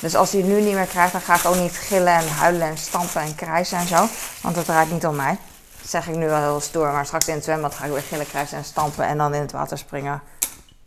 Dus 0.00 0.16
als 0.16 0.32
hij 0.32 0.40
het 0.40 0.50
nu 0.50 0.60
niet 0.60 0.74
meer 0.74 0.86
krijgt, 0.86 1.12
dan 1.12 1.20
ga 1.20 1.34
ik 1.34 1.44
ook 1.44 1.56
niet 1.56 1.76
gillen 1.76 2.12
en 2.12 2.28
huilen 2.28 2.68
en 2.68 2.78
stampen 2.78 3.20
en 3.20 3.34
krijsen 3.34 3.78
en 3.78 3.86
zo. 3.86 4.06
Want 4.42 4.56
het 4.56 4.64
draait 4.64 4.90
niet 4.90 5.06
om 5.06 5.16
mij. 5.16 5.38
Dat 5.80 5.90
zeg 5.90 6.08
ik 6.08 6.14
nu 6.16 6.26
wel 6.26 6.40
heel 6.40 6.60
stoer. 6.60 6.92
Maar 6.92 7.06
straks 7.06 7.28
in 7.28 7.34
het 7.34 7.44
zwembad 7.44 7.74
ga 7.74 7.84
ik 7.84 7.92
weer 7.92 8.02
gillen, 8.02 8.26
krijsen 8.26 8.58
en 8.58 8.64
stampen. 8.64 9.06
En 9.06 9.18
dan 9.18 9.34
in 9.34 9.40
het 9.40 9.52
water 9.52 9.78
springen. 9.78 10.22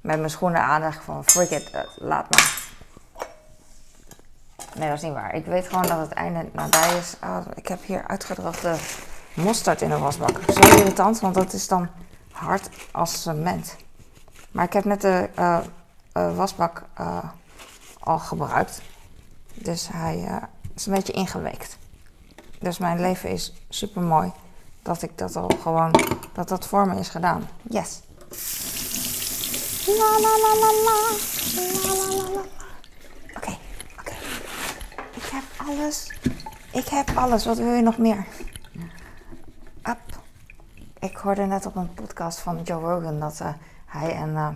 Met 0.02 0.18
mijn 0.18 0.30
schoenen 0.30 0.62
aan 0.62 0.82
en 0.82 0.94
van 1.06 1.24
freak 1.26 1.50
it, 1.50 1.72
laat 1.96 2.26
maar. 2.30 2.69
Nee, 4.76 4.88
dat 4.90 4.98
is 4.98 5.04
niet 5.04 5.14
waar. 5.14 5.36
Ik 5.36 5.46
weet 5.46 5.68
gewoon 5.68 5.88
dat 5.88 6.00
het 6.00 6.12
einde 6.12 6.50
nabij 6.54 6.98
is. 6.98 7.16
Oh, 7.24 7.38
ik 7.56 7.68
heb 7.68 7.86
hier 7.86 8.08
uitgedroogde 8.08 8.76
mosterd 9.34 9.82
in 9.82 9.90
de 9.90 9.98
wasbak. 9.98 10.40
Zo 10.54 10.60
irritant, 10.60 11.20
want 11.20 11.36
dat 11.36 11.54
is 11.54 11.68
dan 11.68 11.88
hard 12.32 12.70
als 12.92 13.22
cement. 13.22 13.76
Maar 14.52 14.66
ik 14.66 14.74
heb 14.74 14.86
net 14.86 15.02
de 15.02 15.30
uh, 15.40 15.60
uh, 16.14 16.36
wasbak 16.36 16.84
uh, 17.00 17.18
al 18.00 18.20
gebruikt. 18.20 18.82
Dus 19.54 19.88
hij 19.92 20.42
is 20.76 20.86
een 20.86 20.94
beetje 20.94 21.14
ingeweekt. 21.14 21.78
Dus 22.60 22.78
mijn 22.78 23.02
leven 23.02 23.30
is 23.30 23.54
super 23.70 24.02
mooi 24.02 24.32
dat 24.82 25.02
ik 25.02 25.18
dat 25.18 25.36
al 25.36 25.52
gewoon, 25.62 25.96
dat 26.34 26.48
dat 26.48 26.68
voor 26.68 26.88
me 26.88 27.00
is 27.00 27.10
gedaan. 27.10 27.50
Yes. 27.62 28.02
La 29.86 30.20
la 30.20 30.38
la 30.44 30.54
la 30.60 30.72
la. 30.86 30.98
La 31.56 31.96
la 31.96 32.06
la 32.16 32.30
la. 32.34 32.42
Oké, 33.36 33.58
oké. 34.00 34.14
Ik 35.14 35.24
heb 35.32 35.44
alles. 35.70 36.12
Ik 36.72 36.88
heb 36.88 37.10
alles. 37.16 37.46
Wat 37.46 37.58
wil 37.58 37.74
je 37.74 37.82
nog 37.82 37.98
meer? 37.98 38.26
Up. 39.84 40.00
Ik 41.00 41.18
hoorde 41.18 41.46
net 41.46 41.66
op 41.66 41.76
een 41.76 41.94
podcast 41.94 42.40
van 42.40 42.62
Joe 42.64 42.82
Rogan 42.82 43.20
dat 43.20 43.40
uh, 43.42 43.54
hij 43.86 44.16
en, 44.16 44.30
uh, 44.30 44.50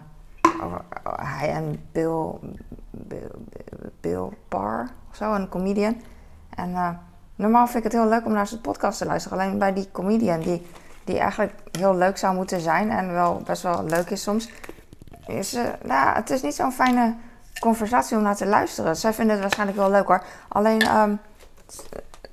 hij 1.16 1.50
en 1.50 1.86
Bill, 1.92 2.32
Bill, 2.90 3.32
Bill 4.02 4.30
Barr, 4.50 4.90
of 5.10 5.16
zo, 5.16 5.34
een 5.34 5.50
comedian. 5.50 6.02
En 6.50 6.70
uh, 6.70 6.90
normaal 7.36 7.66
vind 7.66 7.86
ik 7.86 7.92
het 7.92 8.02
heel 8.02 8.10
leuk 8.10 8.26
om 8.26 8.32
naar 8.32 8.48
zijn 8.48 8.62
podcast 8.62 8.98
te 8.98 9.06
luisteren. 9.06 9.40
Alleen 9.40 9.58
bij 9.58 9.74
die 9.74 9.92
comedian, 9.92 10.40
die, 10.40 10.68
die 11.04 11.20
eigenlijk 11.20 11.54
heel 11.72 11.96
leuk 11.96 12.18
zou 12.18 12.36
moeten 12.36 12.62
zijn 12.62 12.90
en 12.92 13.12
wel 13.12 13.42
best 13.46 13.62
wel 13.62 13.84
leuk 13.84 14.10
is 14.10 14.24
soms, 14.24 14.50
is 15.26 15.58
nou, 15.84 16.16
het 16.16 16.30
is 16.30 16.42
niet 16.42 16.56
zo'n 16.56 16.72
fijne 16.72 17.16
conversatie 17.64 18.18
om 18.18 18.24
naar 18.24 18.36
te 18.36 18.46
luisteren. 18.46 18.96
Zij 18.96 19.14
vinden 19.14 19.34
het 19.34 19.42
waarschijnlijk 19.42 19.78
wel 19.78 19.90
leuk 19.90 20.08
hoor. 20.08 20.24
Alleen. 20.48 20.96
Um, 20.98 21.20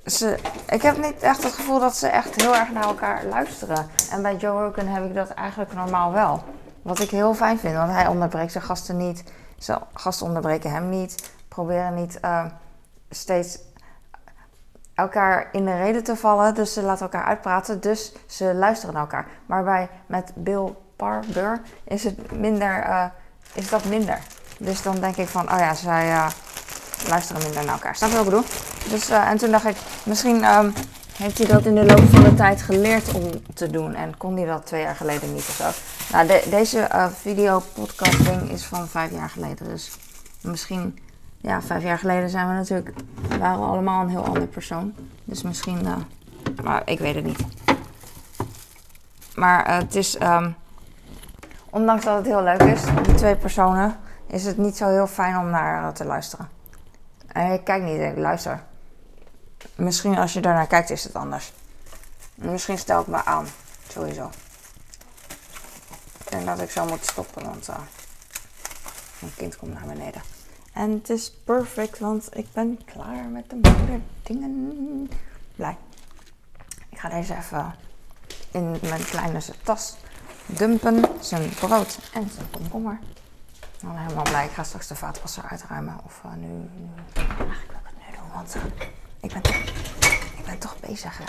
ze, 0.05 0.39
ik 0.69 0.81
heb 0.81 0.97
niet 0.97 1.21
echt 1.21 1.43
het 1.43 1.53
gevoel 1.53 1.79
dat 1.79 1.95
ze 1.95 2.07
echt 2.07 2.41
heel 2.41 2.55
erg 2.55 2.71
naar 2.71 2.83
elkaar 2.83 3.25
luisteren. 3.25 3.87
En 4.11 4.21
bij 4.21 4.35
Joe 4.35 4.63
Rogan 4.63 4.87
heb 4.87 5.05
ik 5.05 5.13
dat 5.13 5.29
eigenlijk 5.29 5.73
normaal 5.73 6.11
wel. 6.11 6.43
Wat 6.81 6.99
ik 6.99 7.09
heel 7.09 7.33
fijn 7.33 7.59
vind, 7.59 7.75
want 7.75 7.91
hij 7.91 8.07
onderbreekt 8.07 8.51
zijn 8.51 8.63
gasten 8.63 8.97
niet. 8.97 9.23
Zijn 9.57 9.79
gasten 9.93 10.27
onderbreken 10.27 10.71
hem 10.71 10.89
niet. 10.89 11.31
Proberen 11.47 11.93
niet 11.93 12.19
uh, 12.25 12.45
steeds 13.09 13.59
elkaar 14.93 15.49
in 15.51 15.65
de 15.65 15.77
reden 15.77 16.03
te 16.03 16.15
vallen. 16.15 16.55
Dus 16.55 16.73
ze 16.73 16.81
laten 16.81 17.03
elkaar 17.03 17.25
uitpraten. 17.25 17.81
Dus 17.81 18.13
ze 18.27 18.53
luisteren 18.53 18.93
naar 18.93 19.03
elkaar. 19.03 19.27
Maar 19.45 19.63
bij 19.63 19.89
met 20.05 20.31
Bill 20.35 20.75
Barber 20.95 21.61
is 21.83 22.03
het 22.03 22.31
minder, 22.31 22.85
uh, 22.87 23.05
is 23.53 23.69
dat 23.69 23.85
minder. 23.85 24.19
Dus 24.61 24.81
dan 24.81 24.99
denk 24.99 25.15
ik 25.17 25.27
van, 25.27 25.51
oh 25.51 25.57
ja, 25.57 25.73
zij 25.73 26.11
uh, 26.11 26.27
luisteren 27.07 27.43
minder 27.43 27.65
naar 27.65 27.73
elkaar. 27.73 27.95
Snap 27.95 28.09
je 28.09 28.15
wat 28.15 28.25
ik 28.25 28.31
bedoel? 28.31 28.45
Dus, 28.89 29.09
uh, 29.09 29.29
en 29.29 29.37
toen 29.37 29.51
dacht 29.51 29.65
ik, 29.65 29.75
misschien 30.03 30.43
um, 30.43 30.73
heeft 31.17 31.37
hij 31.37 31.47
dat 31.47 31.65
in 31.65 31.75
de 31.75 31.85
loop 31.85 32.09
van 32.09 32.23
de 32.23 32.33
tijd 32.33 32.61
geleerd 32.61 33.13
om 33.13 33.23
te 33.53 33.69
doen. 33.69 33.95
En 33.95 34.17
kon 34.17 34.37
hij 34.37 34.45
dat 34.45 34.65
twee 34.65 34.81
jaar 34.81 34.95
geleden 34.95 35.33
niet 35.33 35.47
of 35.47 35.55
zo. 35.55 35.69
Nou, 36.11 36.27
de, 36.27 36.47
deze 36.49 36.89
uh, 36.93 37.07
video 37.21 37.63
podcasting 37.73 38.51
is 38.51 38.65
van 38.65 38.87
vijf 38.87 39.11
jaar 39.11 39.29
geleden. 39.29 39.67
Dus 39.67 39.91
misschien, 40.41 40.99
ja, 41.37 41.61
vijf 41.61 41.83
jaar 41.83 41.99
geleden 41.99 42.29
zijn 42.29 42.47
we 42.47 42.53
natuurlijk, 42.53 42.93
waren 43.39 43.59
we 43.59 43.65
allemaal 43.65 44.01
een 44.01 44.09
heel 44.09 44.25
ander 44.25 44.47
persoon. 44.47 44.93
Dus 45.23 45.41
misschien, 45.41 45.87
maar 46.63 46.81
ik 46.85 46.99
weet 46.99 47.15
het 47.15 47.25
niet. 47.25 47.39
Maar 49.35 49.75
het 49.75 49.95
is, 49.95 50.21
um, 50.21 50.55
ondanks 51.69 52.05
dat 52.05 52.17
het 52.17 52.25
heel 52.25 52.43
leuk 52.43 52.61
is, 52.61 52.81
die 53.03 53.13
twee 53.13 53.35
personen, 53.35 53.97
is 54.31 54.45
het 54.45 54.57
niet 54.57 54.77
zo 54.77 54.87
heel 54.87 55.07
fijn 55.07 55.37
om 55.37 55.49
naar 55.49 55.93
te 55.93 56.05
luisteren. 56.05 56.49
En 57.27 57.51
ik 57.51 57.63
kijk 57.63 57.83
niet, 57.83 57.99
ik 57.99 58.17
luister. 58.17 58.63
Misschien 59.75 60.17
als 60.17 60.33
je 60.33 60.39
daarnaar 60.39 60.67
kijkt 60.67 60.89
is 60.89 61.03
het 61.03 61.15
anders. 61.15 61.53
Misschien 62.35 62.77
stel 62.77 63.01
ik 63.01 63.07
me 63.07 63.25
aan, 63.25 63.47
sowieso. 63.87 64.29
En 66.29 66.45
dat 66.45 66.61
ik 66.61 66.71
zo 66.71 66.85
moet 66.85 67.05
stoppen, 67.05 67.45
want 67.45 67.69
uh, 67.69 67.75
mijn 69.19 69.33
kind 69.35 69.57
komt 69.57 69.73
naar 69.73 69.95
beneden. 69.95 70.21
En 70.73 70.91
het 70.91 71.09
is 71.09 71.31
perfect, 71.31 71.99
want 71.99 72.37
ik 72.37 72.47
ben 72.53 72.79
klaar 72.85 73.23
met 73.23 73.49
de 73.49 73.55
moederdingen. 73.55 75.09
Blij. 75.55 75.77
Ik 76.89 76.99
ga 76.99 77.09
deze 77.09 77.35
even 77.35 77.75
in 78.51 78.77
mijn 78.81 79.05
kleine 79.05 79.39
tas 79.63 79.95
dumpen. 80.45 81.05
Zijn 81.19 81.49
brood 81.49 81.99
en 82.13 82.29
zijn 82.29 82.49
komkommer. 82.51 82.99
Ben 83.81 83.97
helemaal 83.97 84.23
blij. 84.23 84.45
Ik 84.45 84.51
ga 84.51 84.63
straks 84.63 84.87
de 84.87 84.95
vaatwasser 84.95 85.43
uitruimen. 85.49 85.99
Of 86.05 86.21
uh, 86.25 86.31
nu, 86.33 86.47
nu. 86.47 86.89
Wil 87.13 87.45
ik 87.45 87.69
het 87.83 87.95
nu 87.97 88.15
doen, 88.17 88.31
want 88.33 88.55
ik, 89.21 89.33
ben 89.33 89.41
toch, 89.41 89.55
ik 90.37 90.45
ben 90.45 90.57
toch 90.59 90.79
bezig. 90.79 91.17
Hè? 91.17 91.23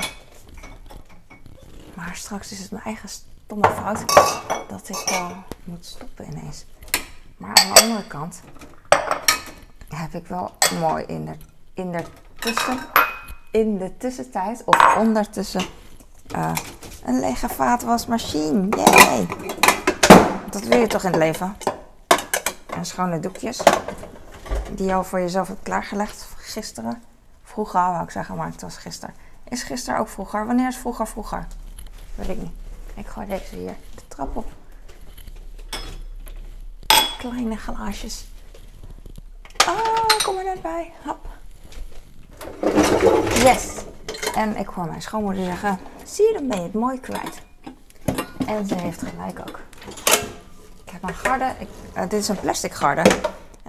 Maar 1.95 2.15
straks 2.15 2.53
is 2.53 2.59
het 2.59 2.71
mijn 2.71 2.85
eigen 2.85 3.09
stomme 3.09 3.71
fout 3.71 4.05
dat 4.69 4.89
ik 4.89 5.11
uh, 5.11 5.31
moet 5.65 5.87
stoppen 5.87 6.27
ineens. 6.31 6.65
Maar 7.37 7.57
aan 7.57 7.75
de 7.75 7.81
andere 7.81 8.07
kant 8.07 8.41
heb 9.89 10.15
ik 10.15 10.27
wel 10.27 10.51
mooi 10.81 11.05
in 11.05 11.25
de, 11.25 11.37
in 11.75 11.93
de, 11.93 12.05
tussen, 12.35 12.79
in 13.51 13.79
de 13.79 13.97
tussentijd 13.97 14.63
of 14.65 14.97
ondertussen 14.97 15.63
een 17.05 17.21
lege 17.21 17.49
vaatwasmachine. 17.49 18.77
Yay! 18.77 19.27
Dat 20.51 20.63
wil 20.63 20.79
je 20.79 20.87
toch 20.87 21.03
in 21.03 21.11
het 21.11 21.19
leven? 21.19 21.57
En 22.83 22.89
schone 22.89 23.21
doekjes. 23.21 23.61
Die 24.73 24.87
je 24.87 24.95
al 24.95 25.05
voor 25.05 25.21
jezelf 25.21 25.49
hebt 25.49 25.63
klaargelegd 25.63 26.27
gisteren. 26.37 27.03
Vroeger 27.43 27.81
wou 27.81 28.03
ik 28.03 28.11
zeggen, 28.11 28.37
maar 28.37 28.47
het 28.47 28.61
was 28.61 28.77
gisteren. 28.77 29.15
Is 29.49 29.63
gisteren 29.63 30.01
ook 30.01 30.09
vroeger? 30.09 30.47
Wanneer 30.47 30.69
is 30.69 30.77
vroeger 30.77 31.07
vroeger? 31.07 31.47
Weet 32.15 32.29
ik 32.29 32.37
niet. 32.37 32.51
Ik 32.95 33.07
gooi 33.07 33.27
deze 33.27 33.57
hier 33.57 33.75
de 33.95 34.03
trap 34.09 34.37
op. 34.37 34.53
Kleine 37.19 37.57
glaasjes. 37.57 38.27
Oh, 39.69 40.25
kom 40.25 40.39
er 40.39 40.45
net 40.45 40.63
bij. 40.63 40.93
Hop. 41.05 41.27
Yes. 43.35 43.75
En 44.35 44.57
ik 44.57 44.67
hoor 44.67 44.87
mijn 44.87 45.03
schoonmoeder 45.03 45.45
zeggen, 45.45 45.79
zie 46.05 46.27
je, 46.27 46.33
dan 46.33 46.49
ben 46.49 46.57
je 46.57 46.63
het 46.63 46.75
mooi 46.75 47.01
kwijt. 47.01 47.43
En 48.47 48.67
ze 48.67 48.75
heeft 48.75 49.03
gelijk 49.03 49.39
ook. 49.39 49.61
Een 51.03 51.15
garde. 51.15 51.53
Uh, 51.97 52.03
dit 52.03 52.13
is 52.13 52.29
een 52.29 52.41
plastic 52.41 52.75
garde. 52.75 53.03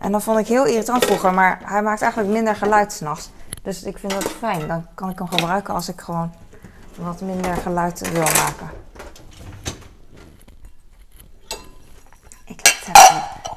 En 0.02 0.12
dat 0.12 0.24
vond 0.24 0.40
ik 0.40 0.48
heel 0.48 0.66
irritant 0.66 1.06
vroeger, 1.06 1.34
maar 1.34 1.60
hij 1.64 1.82
maakt 1.82 2.02
eigenlijk 2.02 2.34
minder 2.34 2.56
geluid 2.56 2.94
s'nachts. 2.94 3.30
Dus 3.62 3.84
ik 3.84 3.98
vind 3.98 4.14
dat 4.14 4.24
fijn. 4.24 4.68
Dan 4.68 4.88
kan 4.96 5.10
ik 5.10 5.18
hem 5.18 5.28
gebruiken 5.28 5.74
als 5.74 5.90
ik 5.90 6.02
gewoon 6.02 6.34
wat 6.98 7.22
minder 7.22 7.56
geluid 7.56 8.12
wil 8.12 8.22
maken. 8.22 8.70
Ik. 12.46 12.72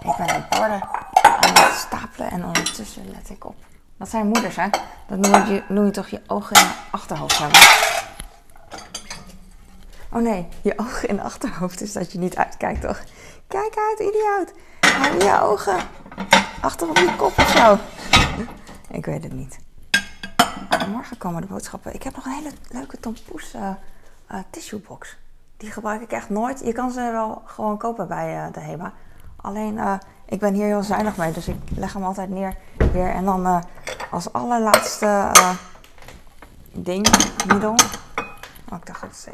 Ik 0.00 0.16
ben 0.16 0.26
de 0.26 0.42
borden 0.48 0.88
aan 1.22 1.54
het 1.54 1.74
stapelen 1.74 2.30
en 2.30 2.44
ondertussen 2.44 3.10
let 3.10 3.30
ik 3.30 3.44
op. 3.44 3.54
Dat 3.98 4.08
zijn 4.08 4.26
moeders, 4.26 4.56
hè? 4.56 4.68
Dat 5.06 5.18
noem 5.18 5.46
je, 5.46 5.62
noem 5.68 5.84
je 5.84 5.90
toch 5.90 6.08
je 6.08 6.20
ogen 6.26 6.56
in 6.56 6.62
je 6.62 6.72
achterhoofd 6.90 7.38
hebben. 7.38 7.60
Oh 10.16 10.22
nee, 10.22 10.48
je 10.62 10.78
ogen 10.78 11.08
in 11.08 11.20
achterhoofd 11.20 11.80
is 11.80 11.92
dat 11.92 12.12
je 12.12 12.18
niet 12.18 12.36
uitkijkt, 12.36 12.80
toch? 12.80 13.02
Kijk 13.46 13.76
uit, 13.76 13.98
idioot. 13.98 14.52
Hou 14.80 15.24
je 15.24 15.40
ogen 15.42 15.76
achter 16.60 16.88
op 16.88 16.96
je 16.96 17.16
kop 17.16 17.38
of 17.38 17.48
zo. 17.48 17.78
Ik 18.90 19.06
weet 19.06 19.22
het 19.22 19.32
niet. 19.32 19.58
Morgen 20.88 21.18
komen 21.18 21.40
de 21.40 21.46
boodschappen. 21.46 21.94
Ik 21.94 22.02
heb 22.02 22.14
nog 22.14 22.24
een 22.24 22.32
hele 22.32 22.50
leuke 22.68 23.00
tompoes 23.00 23.54
uh, 23.54 23.70
uh, 24.32 24.38
tissuebox. 24.50 25.16
Die 25.56 25.70
gebruik 25.70 26.00
ik 26.00 26.12
echt 26.12 26.30
nooit. 26.30 26.60
Je 26.60 26.72
kan 26.72 26.90
ze 26.90 27.00
wel 27.00 27.42
gewoon 27.44 27.78
kopen 27.78 28.08
bij 28.08 28.36
uh, 28.36 28.52
de 28.52 28.60
HEMA. 28.60 28.92
Alleen, 29.36 29.80
ik 30.26 30.38
ben 30.38 30.54
hier 30.54 30.66
heel 30.66 30.82
zuinig 30.82 31.16
mee. 31.16 31.32
Dus 31.32 31.48
ik 31.48 31.56
leg 31.74 31.92
hem 31.92 32.04
altijd 32.04 32.30
neer 32.30 32.56
weer. 32.92 33.10
En 33.10 33.24
dan 33.24 33.64
als 34.10 34.32
allerlaatste 34.32 35.30
ding, 36.72 37.08
middel. 37.46 37.74
Oh, 38.72 38.78
ik 38.78 38.86
dacht 38.86 39.00
dat 39.00 39.28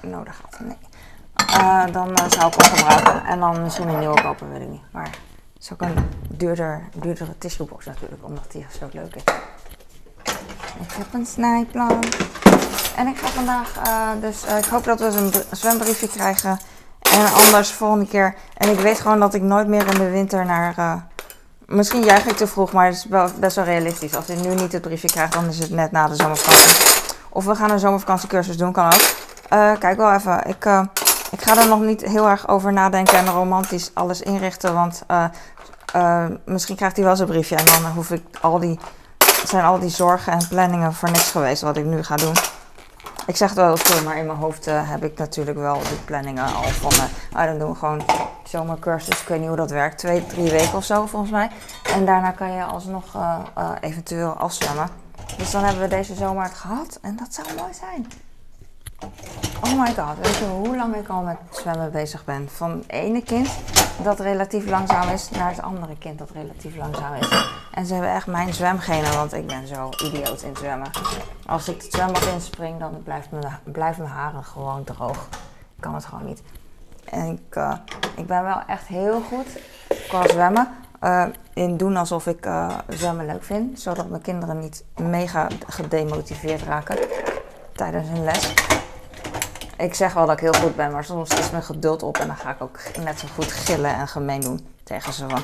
het 0.00 0.10
nodig 0.10 0.40
had. 0.42 0.60
Nee. 0.60 1.92
dan 1.92 2.16
zou 2.30 2.46
ik 2.46 2.54
hem 2.62 2.76
gebruiken. 2.76 3.24
En 3.24 3.40
dan 3.40 3.62
misschien 3.62 3.88
een 3.88 3.98
nieuwe 3.98 4.22
kopen, 4.22 4.52
weet 4.52 4.60
ik 4.60 4.68
niet. 4.68 4.82
Maar 4.90 5.04
het 5.04 5.62
is 5.62 5.72
ook 5.72 5.80
een 5.80 5.94
duurder, 6.28 6.88
duurdere 6.94 7.38
tissuebox 7.38 7.84
natuurlijk. 7.84 8.24
Omdat 8.24 8.52
die 8.52 8.66
zo 8.78 8.88
leuk 8.92 9.14
is. 9.14 9.22
Ik 10.80 10.92
heb 10.92 11.06
een 11.12 11.26
snijplan. 11.26 12.04
En 12.96 13.06
ik 13.06 13.18
ga 13.18 13.26
vandaag, 13.26 13.76
uh, 13.86 14.08
dus 14.20 14.44
ik 14.44 14.64
hoop 14.64 14.84
dat 14.84 15.00
we 15.00 15.06
een 15.06 15.32
zwembriefje 15.50 16.08
krijgen. 16.08 16.58
En 17.00 17.32
anders 17.32 17.72
volgende 17.72 18.06
keer. 18.06 18.34
En 18.56 18.70
ik 18.70 18.78
weet 18.78 19.00
gewoon 19.00 19.20
dat 19.20 19.34
ik 19.34 19.42
nooit 19.42 19.66
meer 19.66 19.86
in 19.86 19.98
de 19.98 20.10
winter 20.10 20.46
naar. 20.46 21.06
Misschien 21.66 22.04
juich 22.04 22.26
ik 22.26 22.36
te 22.36 22.46
vroeg, 22.46 22.72
maar 22.72 22.86
het 22.86 22.94
is 22.94 23.04
wel 23.04 23.30
best 23.38 23.56
wel 23.56 23.64
realistisch. 23.64 24.14
Als 24.14 24.28
ik 24.28 24.40
nu 24.40 24.54
niet 24.54 24.72
het 24.72 24.82
briefje 24.82 25.08
krijg, 25.08 25.30
dan 25.30 25.46
is 25.48 25.58
het 25.58 25.70
net 25.70 25.92
na 25.92 26.08
de 26.08 26.14
zomervakantie. 26.14 26.99
Of 27.32 27.44
we 27.44 27.54
gaan 27.54 27.70
een 27.70 27.78
zomervakantiecursus 27.78 28.56
doen, 28.56 28.72
kan 28.72 28.86
ook. 28.86 29.00
kijk 29.78 29.96
wel 29.96 30.12
even. 30.12 30.46
Ik, 30.46 30.64
ik 31.30 31.42
ga 31.42 31.56
er 31.56 31.68
nog 31.68 31.80
niet 31.80 32.00
heel 32.00 32.28
erg 32.28 32.48
over 32.48 32.72
nadenken 32.72 33.18
en 33.18 33.26
romantisch 33.26 33.90
alles 33.94 34.20
inrichten. 34.20 34.74
Want 34.74 35.02
misschien 36.44 36.76
krijgt 36.76 36.96
hij 36.96 37.04
wel 37.04 37.16
zijn 37.16 37.28
briefje 37.28 37.56
en 37.56 37.64
dan 37.64 37.92
hoef 37.94 38.10
ik 38.10 38.22
al 38.40 38.58
die 38.58 38.78
zijn 39.44 39.64
al 39.64 39.78
die 39.78 39.90
zorgen 39.90 40.32
en 40.32 40.48
planningen 40.48 40.94
voor 40.94 41.10
niks 41.10 41.30
geweest 41.30 41.62
wat 41.62 41.76
ik 41.76 41.84
nu 41.84 42.02
ga 42.02 42.16
doen. 42.16 42.34
Ik 43.26 43.36
zeg 43.36 43.48
het 43.48 43.58
wel 43.58 43.76
veel, 43.76 44.04
maar 44.04 44.16
in 44.16 44.26
mijn 44.26 44.38
hoofd 44.38 44.64
heb 44.64 45.04
ik 45.04 45.18
natuurlijk 45.18 45.58
wel 45.58 45.78
de 45.78 45.98
planningen 46.04 46.44
al 46.44 46.62
van. 46.62 46.92
Uh, 47.36 47.44
dan 47.44 47.58
doen 47.58 47.70
we 47.70 47.78
gewoon 47.78 48.02
zomercursus. 48.44 49.20
Ik 49.20 49.28
weet 49.28 49.38
niet 49.38 49.48
hoe 49.48 49.56
dat 49.56 49.70
werkt. 49.70 49.98
Twee, 49.98 50.26
drie 50.26 50.50
weken 50.50 50.74
of 50.74 50.84
zo 50.84 51.06
volgens 51.06 51.30
mij. 51.30 51.50
En 51.94 52.04
daarna 52.04 52.30
kan 52.30 52.52
je 52.52 52.64
alsnog 52.64 53.04
eventueel 53.80 54.30
afzwemmen. 54.32 54.88
Dus 55.40 55.50
dan 55.50 55.64
hebben 55.64 55.82
we 55.82 55.88
deze 55.88 56.14
zomer 56.14 56.42
het 56.42 56.54
gehad. 56.54 56.98
En 57.02 57.16
dat 57.16 57.34
zou 57.34 57.46
mooi 57.56 57.74
zijn. 57.74 58.06
Oh 59.64 59.80
my 59.80 59.94
god, 59.94 60.16
weet 60.22 60.36
je 60.36 60.44
hoe 60.44 60.76
lang 60.76 60.94
ik 60.94 61.08
al 61.08 61.22
met 61.22 61.36
zwemmen 61.50 61.90
bezig 61.90 62.24
ben? 62.24 62.48
Van 62.48 62.70
het 62.70 62.84
ene 62.86 63.22
kind 63.22 63.48
dat 64.02 64.20
relatief 64.20 64.66
langzaam 64.66 65.08
is 65.08 65.30
naar 65.30 65.50
het 65.50 65.62
andere 65.62 65.98
kind 65.98 66.18
dat 66.18 66.30
relatief 66.30 66.76
langzaam 66.76 67.14
is. 67.14 67.44
En 67.72 67.86
ze 67.86 67.92
hebben 67.92 68.12
echt 68.12 68.26
mijn 68.26 68.54
zwemgenen, 68.54 69.14
want 69.14 69.32
ik 69.32 69.46
ben 69.46 69.66
zo 69.66 69.88
idioot 70.04 70.42
in 70.42 70.56
zwemmen. 70.56 70.90
Als 71.46 71.68
ik 71.68 71.82
het 71.82 71.92
zwembad 71.92 72.26
inspring, 72.26 72.78
dan 72.78 73.02
blijft 73.02 73.30
mijn, 73.30 73.58
blijven 73.64 74.02
mijn 74.02 74.14
haren 74.14 74.44
gewoon 74.44 74.84
droog. 74.84 75.28
Ik 75.76 75.80
kan 75.80 75.94
het 75.94 76.04
gewoon 76.04 76.26
niet. 76.26 76.42
En 77.04 77.26
ik, 77.26 77.56
uh, 77.56 77.74
ik 78.16 78.26
ben 78.26 78.42
wel 78.42 78.62
echt 78.66 78.86
heel 78.86 79.20
goed 79.20 79.58
qua 80.08 80.28
zwemmen. 80.28 80.68
Uh, 81.00 81.24
in 81.54 81.76
doen 81.76 81.96
alsof 81.96 82.26
ik 82.26 82.48
zwemmen 82.88 83.26
leuk 83.26 83.44
vind. 83.44 83.80
Zodat 83.80 84.08
mijn 84.08 84.22
kinderen 84.22 84.58
niet 84.58 84.84
mega 84.96 85.48
gedemotiveerd 85.66 86.62
raken 86.62 86.98
tijdens 87.72 88.08
hun 88.08 88.24
les 88.24 88.54
ik 89.80 89.94
zeg 89.94 90.12
wel 90.12 90.26
dat 90.26 90.34
ik 90.34 90.40
heel 90.40 90.62
goed 90.62 90.76
ben, 90.76 90.92
maar 90.92 91.04
soms 91.04 91.30
is 91.30 91.50
mijn 91.50 91.62
geduld 91.62 92.02
op 92.02 92.18
en 92.18 92.26
dan 92.26 92.36
ga 92.36 92.50
ik 92.50 92.62
ook 92.62 92.78
net 93.04 93.18
zo 93.18 93.26
goed 93.34 93.52
gillen 93.52 93.94
en 93.94 94.08
gemeen 94.08 94.40
doen 94.40 94.68
tegen 94.82 95.12
ze. 95.12 95.28
Van. 95.28 95.42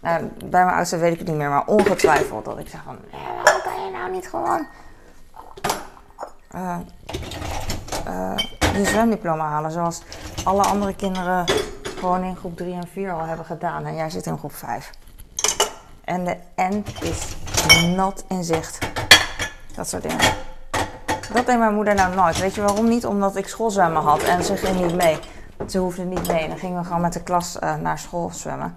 Nou, 0.00 0.24
bij 0.44 0.64
mijn 0.64 0.76
oudste 0.76 0.96
weet 0.96 1.12
ik 1.12 1.18
het 1.18 1.28
niet 1.28 1.36
meer, 1.36 1.48
maar 1.48 1.66
ongetwijfeld 1.66 2.44
dat 2.44 2.58
ik 2.58 2.68
zeg 2.68 2.82
van, 2.84 2.96
waarom 3.10 3.62
kan 3.62 3.84
je 3.84 3.90
nou 3.90 4.10
niet 4.10 4.28
gewoon 4.28 4.66
je 8.72 8.84
zwemdiploma 8.84 9.48
halen 9.48 9.70
zoals 9.70 10.02
alle 10.44 10.62
andere 10.62 10.94
kinderen 10.94 11.44
gewoon 11.96 12.22
in 12.22 12.36
groep 12.36 12.56
3 12.56 12.74
en 12.74 12.88
4 12.92 13.12
al 13.12 13.24
hebben 13.24 13.46
gedaan 13.46 13.84
en 13.84 13.94
jij 13.94 14.10
zit 14.10 14.26
in 14.26 14.38
groep 14.38 14.54
5. 14.54 14.90
En 16.04 16.24
de 16.24 16.36
N 16.56 16.84
is 17.02 17.36
not 17.96 18.24
in 18.28 18.44
zicht. 18.44 18.78
Dat 19.74 19.88
soort 19.88 20.02
dingen. 20.02 20.34
Dat 21.32 21.46
deed 21.46 21.58
mijn 21.58 21.74
moeder 21.74 21.94
nou 21.94 22.14
nooit. 22.14 22.38
Weet 22.38 22.54
je 22.54 22.60
waarom 22.60 22.88
niet? 22.88 23.06
Omdat 23.06 23.36
ik 23.36 23.48
schoolzwemmen 23.48 24.02
had 24.02 24.22
en 24.22 24.44
ze 24.44 24.56
ging 24.56 24.80
niet 24.86 24.94
mee. 24.94 25.18
Ze 25.68 25.78
hoefde 25.78 26.04
niet 26.04 26.28
mee. 26.28 26.48
Dan 26.48 26.58
gingen 26.58 26.78
we 26.78 26.86
gewoon 26.86 27.00
met 27.00 27.12
de 27.12 27.22
klas 27.22 27.56
uh, 27.62 27.74
naar 27.74 27.98
school 27.98 28.30
zwemmen. 28.32 28.76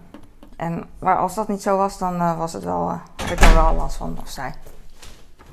En 0.55 0.86
maar 0.99 1.17
als 1.17 1.36
dat 1.36 1.47
niet 1.47 1.62
zo 1.62 1.77
was, 1.77 1.97
dan 1.97 2.15
uh, 2.15 2.38
was 2.38 2.53
het 2.53 2.63
wel, 2.63 2.89
uh, 2.89 2.95
had 3.15 3.29
ik 3.29 3.41
er 3.41 3.53
wel 3.53 3.73
last 3.73 3.95
van, 3.95 4.17
of 4.21 4.29
zij. 4.29 4.53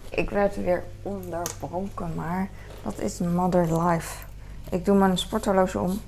Ik 0.08 0.30
werd 0.30 0.56
weer 0.56 0.84
onderbroken, 1.02 2.14
maar 2.14 2.48
dat 2.82 2.98
is 2.98 3.18
mother 3.18 3.82
life. 3.82 4.24
Ik 4.70 4.84
doe 4.84 4.96
mijn 4.96 5.18
sporthorloge 5.18 5.78
om. 5.78 6.00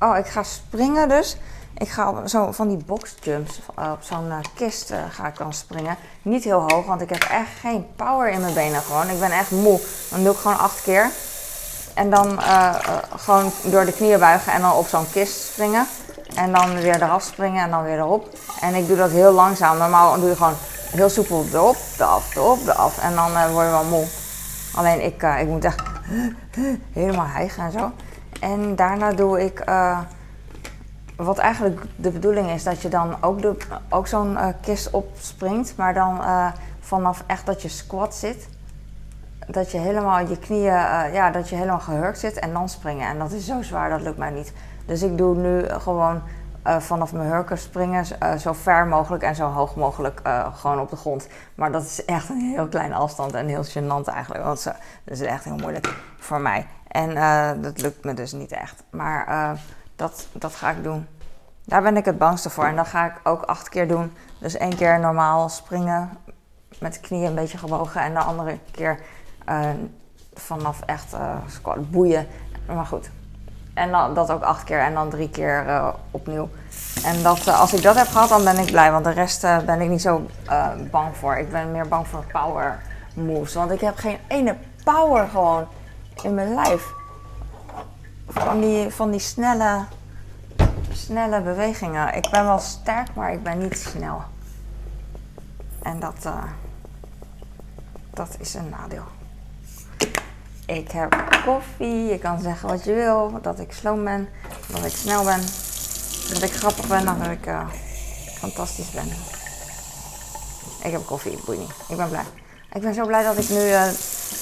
Oh, 0.00 0.16
ik 0.16 0.26
ga 0.26 0.42
springen 0.42 1.08
dus. 1.08 1.36
Ik 1.78 1.88
ga 1.88 2.26
zo 2.26 2.52
van 2.52 2.68
die 2.68 2.84
boxjumps, 2.86 3.60
eh, 3.74 3.90
op 3.92 4.02
zo'n 4.02 4.26
uh, 4.26 4.36
kist 4.54 4.90
uh, 4.90 4.98
ga 5.10 5.26
ik 5.26 5.36
dan 5.36 5.52
springen. 5.52 5.96
Niet 6.22 6.44
heel 6.44 6.64
hoog, 6.68 6.86
want 6.86 7.00
ik 7.00 7.08
heb 7.08 7.22
echt 7.22 7.50
geen 7.60 7.86
power 7.96 8.30
in 8.30 8.40
mijn 8.40 8.54
benen 8.54 8.82
gewoon. 8.82 9.08
Ik 9.08 9.18
ben 9.18 9.30
echt 9.30 9.50
moe. 9.50 9.80
Dan 10.10 10.22
doe 10.22 10.32
ik 10.32 10.38
gewoon 10.38 10.58
acht 10.58 10.82
keer. 10.82 11.10
En 11.94 12.10
dan 12.10 12.40
gewoon 13.16 13.52
door 13.62 13.84
de 13.84 13.92
knieën 13.92 14.18
buigen 14.18 14.52
en 14.52 14.60
dan 14.60 14.72
op 14.72 14.86
zo'n 14.86 15.10
kist 15.10 15.40
springen. 15.40 15.86
En 16.34 16.52
dan 16.52 16.74
weer 16.74 17.02
eraf 17.02 17.22
springen 17.22 17.62
en 17.62 17.70
dan 17.70 17.82
weer 17.82 17.98
erop. 17.98 18.28
En 18.60 18.74
ik 18.74 18.86
doe 18.86 18.96
dat 18.96 19.10
heel 19.10 19.32
langzaam. 19.32 19.78
Normaal 19.78 20.20
doe 20.20 20.28
je 20.28 20.36
gewoon 20.36 20.54
heel 20.90 21.08
soepel 21.08 21.46
erop, 21.52 21.76
eraf, 21.98 22.36
erop, 22.36 22.68
eraf. 22.68 22.98
En 22.98 23.14
dan 23.14 23.52
word 23.52 23.64
je 23.64 23.70
wel 23.70 23.84
moe. 23.84 24.06
Alleen 24.74 25.04
ik, 25.04 25.22
ik 25.22 25.46
moet 25.46 25.64
echt 25.64 25.82
helemaal 26.92 27.26
hijgen 27.26 27.64
en 27.64 27.72
zo. 27.72 27.92
En 28.52 28.76
daarna 28.76 29.12
doe 29.12 29.44
ik 29.44 29.64
wat 31.16 31.38
eigenlijk 31.38 31.80
de 31.96 32.10
bedoeling 32.10 32.50
is, 32.50 32.64
dat 32.64 32.82
je 32.82 32.88
dan 32.88 33.16
ook, 33.20 33.38
ook 33.88 34.06
zo'n 34.06 34.32
uh, 34.32 34.46
kist 34.60 34.90
opspringt, 34.90 35.76
maar 35.76 35.94
dan 35.94 36.20
uh, 36.20 36.46
vanaf 36.80 37.24
echt 37.26 37.46
dat 37.46 37.62
je 37.62 37.68
squat 37.68 38.14
zit. 38.14 38.48
Dat 39.46 39.70
je 39.70 39.78
helemaal 39.78 40.18
je 40.18 40.38
knieën, 40.38 41.12
ja, 41.12 41.30
dat 41.30 41.48
je 41.48 41.56
helemaal 41.56 41.80
gehurkt 41.80 42.18
zit 42.18 42.38
en 42.38 42.52
dan 42.52 42.68
springen. 42.68 43.08
En 43.08 43.18
dat 43.18 43.32
is 43.32 43.46
zo 43.46 43.62
zwaar, 43.62 43.90
dat 43.90 44.00
lukt 44.00 44.18
mij 44.18 44.30
niet. 44.30 44.52
Dus 44.86 45.02
ik 45.02 45.18
doe 45.18 45.36
nu 45.36 45.68
gewoon 45.68 46.22
vanaf 46.78 47.12
mijn 47.12 47.28
hurken 47.28 47.58
springen, 47.58 48.06
zo 48.38 48.52
ver 48.52 48.86
mogelijk 48.86 49.22
en 49.22 49.34
zo 49.34 49.46
hoog 49.46 49.76
mogelijk 49.76 50.20
gewoon 50.54 50.80
op 50.80 50.90
de 50.90 50.96
grond. 50.96 51.28
Maar 51.54 51.72
dat 51.72 51.82
is 51.82 52.04
echt 52.04 52.28
een 52.28 52.40
heel 52.40 52.68
kleine 52.68 52.94
afstand 52.94 53.34
en 53.34 53.46
heel 53.46 53.64
gênant 53.64 54.12
eigenlijk. 54.12 54.44
Want 54.44 54.64
dat 54.64 54.74
is 55.04 55.20
echt 55.20 55.44
heel 55.44 55.56
moeilijk 55.56 55.94
voor 56.18 56.40
mij. 56.40 56.66
En 56.96 57.14
dat 57.62 57.80
lukt 57.80 58.04
me 58.04 58.14
dus 58.14 58.32
niet 58.32 58.52
echt. 58.52 58.82
Maar 58.90 59.56
dat, 59.96 60.26
dat 60.32 60.54
ga 60.54 60.70
ik 60.70 60.82
doen. 60.82 61.06
Daar 61.64 61.82
ben 61.82 61.96
ik 61.96 62.04
het 62.04 62.18
bangste 62.18 62.50
voor. 62.50 62.64
En 62.64 62.76
dat 62.76 62.86
ga 62.86 63.06
ik 63.06 63.12
ook 63.22 63.42
acht 63.42 63.68
keer 63.68 63.88
doen. 63.88 64.12
Dus 64.38 64.56
één 64.56 64.76
keer 64.76 65.00
normaal 65.00 65.48
springen 65.48 66.10
met 66.78 66.94
de 66.94 67.00
knieën 67.00 67.26
een 67.26 67.34
beetje 67.34 67.58
gebogen. 67.58 68.00
En 68.00 68.12
de 68.12 68.18
andere 68.18 68.58
keer 68.70 68.98
uh, 69.48 69.60
vanaf 70.34 70.80
echt 70.80 71.14
uh, 71.14 71.72
boeien. 71.90 72.26
Maar 72.66 72.86
goed. 72.86 73.10
En 73.74 73.90
dan, 73.90 74.14
dat 74.14 74.30
ook 74.30 74.42
acht 74.42 74.64
keer 74.64 74.80
en 74.80 74.94
dan 74.94 75.10
drie 75.10 75.30
keer 75.30 75.64
opnieuw. 76.10 76.48
En 77.04 77.22
dat, 77.22 77.48
als 77.48 77.72
ik 77.72 77.82
dat 77.82 77.96
heb 77.96 78.06
gehad, 78.06 78.28
dan 78.28 78.44
ben 78.44 78.58
ik 78.58 78.70
blij. 78.70 78.92
Want 78.92 79.04
de 79.04 79.10
rest 79.10 79.40
ben 79.40 79.80
ik 79.80 79.88
niet 79.88 80.02
zo 80.02 80.26
bang 80.90 81.16
voor. 81.16 81.36
Ik 81.36 81.50
ben 81.50 81.72
meer 81.72 81.88
bang 81.88 82.06
voor 82.06 82.24
power 82.32 82.80
moves. 83.14 83.54
Want 83.54 83.70
ik 83.70 83.80
heb 83.80 83.96
geen 83.96 84.18
ene 84.28 84.56
power 84.84 85.28
gewoon 85.28 85.66
in 86.22 86.34
mijn 86.34 86.54
lijf 86.54 86.92
van 88.28 88.60
die, 88.60 88.90
van 88.90 89.10
die 89.10 89.20
snelle, 89.20 89.84
snelle 90.92 91.40
bewegingen. 91.40 92.14
Ik 92.14 92.30
ben 92.30 92.44
wel 92.44 92.58
sterk, 92.58 93.14
maar 93.14 93.32
ik 93.32 93.42
ben 93.42 93.58
niet 93.58 93.78
snel. 93.78 94.22
En 95.82 96.00
dat, 96.00 96.24
uh, 96.26 96.42
dat 98.10 98.36
is 98.38 98.54
een 98.54 98.68
nadeel. 98.68 99.04
Ik 100.66 100.90
heb 100.90 101.40
koffie. 101.44 102.04
Je 102.06 102.18
kan 102.18 102.40
zeggen 102.40 102.68
wat 102.68 102.84
je 102.84 102.92
wil. 102.94 103.38
Dat 103.42 103.58
ik 103.58 103.72
sloom 103.72 104.04
ben. 104.04 104.28
Dat 104.66 104.84
ik 104.84 104.96
snel 104.96 105.24
ben. 105.24 105.40
Dat 106.32 106.42
ik 106.42 106.52
grappig 106.52 106.86
ben. 106.86 107.04
Dat 107.04 107.30
ik 107.30 107.46
uh, 107.46 107.68
fantastisch 108.38 108.90
ben. 108.90 109.08
Ik 110.82 110.92
heb 110.92 111.06
koffie. 111.06 111.38
Boeit 111.44 111.58
niet. 111.58 111.70
Ik 111.88 111.96
ben 111.96 112.08
blij. 112.08 112.24
Ik 112.72 112.80
ben 112.80 112.94
zo 112.94 113.06
blij 113.06 113.22
dat 113.22 113.38
ik 113.38 113.48
nu... 113.48 113.68
Uh, 113.68 113.82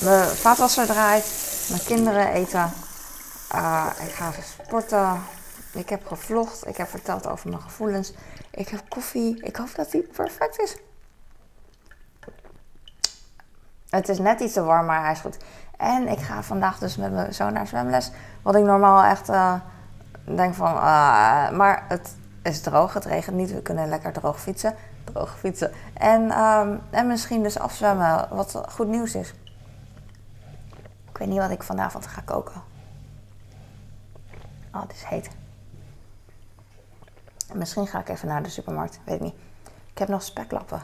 Mijn 0.02 0.26
vaatwasser 0.26 0.86
draait. 0.86 1.43
Mijn 1.68 1.84
kinderen 1.84 2.28
eten. 2.28 2.72
Uh, 3.54 3.86
ik 4.06 4.12
ga 4.12 4.28
even 4.28 4.42
sporten. 4.42 5.22
Ik 5.72 5.88
heb 5.88 6.06
gevlogd. 6.06 6.66
Ik 6.66 6.76
heb 6.76 6.88
verteld 6.88 7.26
over 7.28 7.48
mijn 7.48 7.62
gevoelens. 7.62 8.12
Ik 8.50 8.68
heb 8.68 8.80
koffie. 8.88 9.42
Ik 9.42 9.56
hoop 9.56 9.74
dat 9.74 9.90
die 9.90 10.02
perfect 10.02 10.58
is. 10.58 10.76
Het 13.90 14.08
is 14.08 14.18
net 14.18 14.40
iets 14.40 14.52
te 14.52 14.62
warm, 14.62 14.86
maar 14.86 15.02
hij 15.02 15.12
is 15.12 15.20
goed. 15.20 15.36
En 15.76 16.08
ik 16.08 16.18
ga 16.18 16.42
vandaag 16.42 16.78
dus 16.78 16.96
met 16.96 17.12
mijn 17.12 17.34
zoon 17.34 17.52
naar 17.52 17.66
zwemles. 17.66 18.10
Wat 18.42 18.54
ik 18.54 18.64
normaal 18.64 19.04
echt 19.04 19.28
uh, 19.28 19.54
denk 20.24 20.54
van... 20.54 20.74
Uh, 20.74 21.50
maar 21.50 21.84
het 21.88 22.14
is 22.42 22.60
droog, 22.60 22.94
het 22.94 23.04
regent 23.04 23.36
niet. 23.36 23.52
We 23.52 23.62
kunnen 23.62 23.88
lekker 23.88 24.12
droog 24.12 24.40
fietsen. 24.40 24.74
Droog 25.04 25.38
fietsen. 25.38 25.72
En, 25.94 26.38
um, 26.40 26.80
en 26.90 27.06
misschien 27.06 27.42
dus 27.42 27.58
afzwemmen, 27.58 28.28
wat 28.30 28.60
goed 28.68 28.88
nieuws 28.88 29.14
is. 29.14 29.34
Ik 31.14 31.20
weet 31.20 31.28
niet 31.28 31.38
wat 31.38 31.50
ik 31.50 31.62
vanavond 31.62 32.06
ga 32.06 32.20
koken. 32.20 32.62
Oh, 34.72 34.80
het 34.80 34.92
is 34.92 35.04
heet. 35.04 35.30
Misschien 37.52 37.86
ga 37.86 38.00
ik 38.00 38.08
even 38.08 38.28
naar 38.28 38.42
de 38.42 38.48
supermarkt, 38.48 39.00
weet 39.04 39.20
niet. 39.20 39.34
Ik 39.90 39.98
heb 39.98 40.08
nog 40.08 40.22
speklappen. 40.22 40.82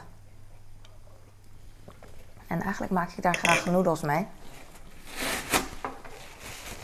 En 2.47 2.61
eigenlijk 2.61 2.91
maak 2.91 3.11
ik 3.11 3.23
daar 3.23 3.35
graag 3.35 3.65
noedels 3.65 4.01
mee. 4.01 4.27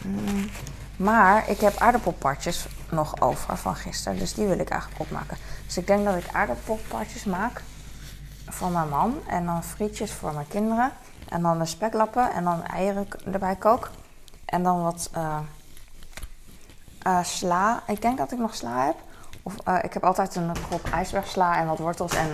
Mm, 0.03 0.49
maar 0.97 1.49
ik 1.49 1.59
heb 1.59 1.77
aardappelpartjes 1.77 2.67
nog 2.91 3.21
over 3.21 3.57
van 3.57 3.75
gisteren. 3.75 4.19
Dus 4.19 4.33
die 4.33 4.47
wil 4.47 4.59
ik 4.59 4.69
eigenlijk 4.69 5.01
opmaken. 5.01 5.37
Dus 5.65 5.77
ik 5.77 5.87
denk 5.87 6.05
dat 6.05 6.15
ik 6.15 6.27
aardappelpartjes 6.31 7.23
maak 7.23 7.63
voor 8.45 8.69
mijn 8.69 8.89
man. 8.89 9.19
En 9.27 9.45
dan 9.45 9.63
frietjes 9.63 10.11
voor 10.11 10.33
mijn 10.33 10.47
kinderen. 10.47 10.91
En 11.29 11.41
dan 11.41 11.59
de 11.59 11.65
speklappen. 11.65 12.31
En 12.31 12.43
dan 12.43 12.63
eieren 12.63 13.07
erbij 13.31 13.55
kook. 13.55 13.89
En 14.45 14.63
dan 14.63 14.83
wat 14.83 15.09
uh, 15.15 15.39
uh, 17.07 17.23
sla. 17.23 17.81
Ik 17.87 18.01
denk 18.01 18.17
dat 18.17 18.31
ik 18.31 18.37
nog 18.37 18.55
sla 18.55 18.85
heb. 18.85 18.95
Of 19.43 19.55
uh, 19.67 19.79
ik 19.81 19.93
heb 19.93 20.03
altijd 20.03 20.35
een 20.35 20.51
krop 20.67 20.89
ijsbergsla 20.91 21.57
en 21.57 21.67
wat 21.67 21.79
wortels 21.79 22.15
en 22.15 22.27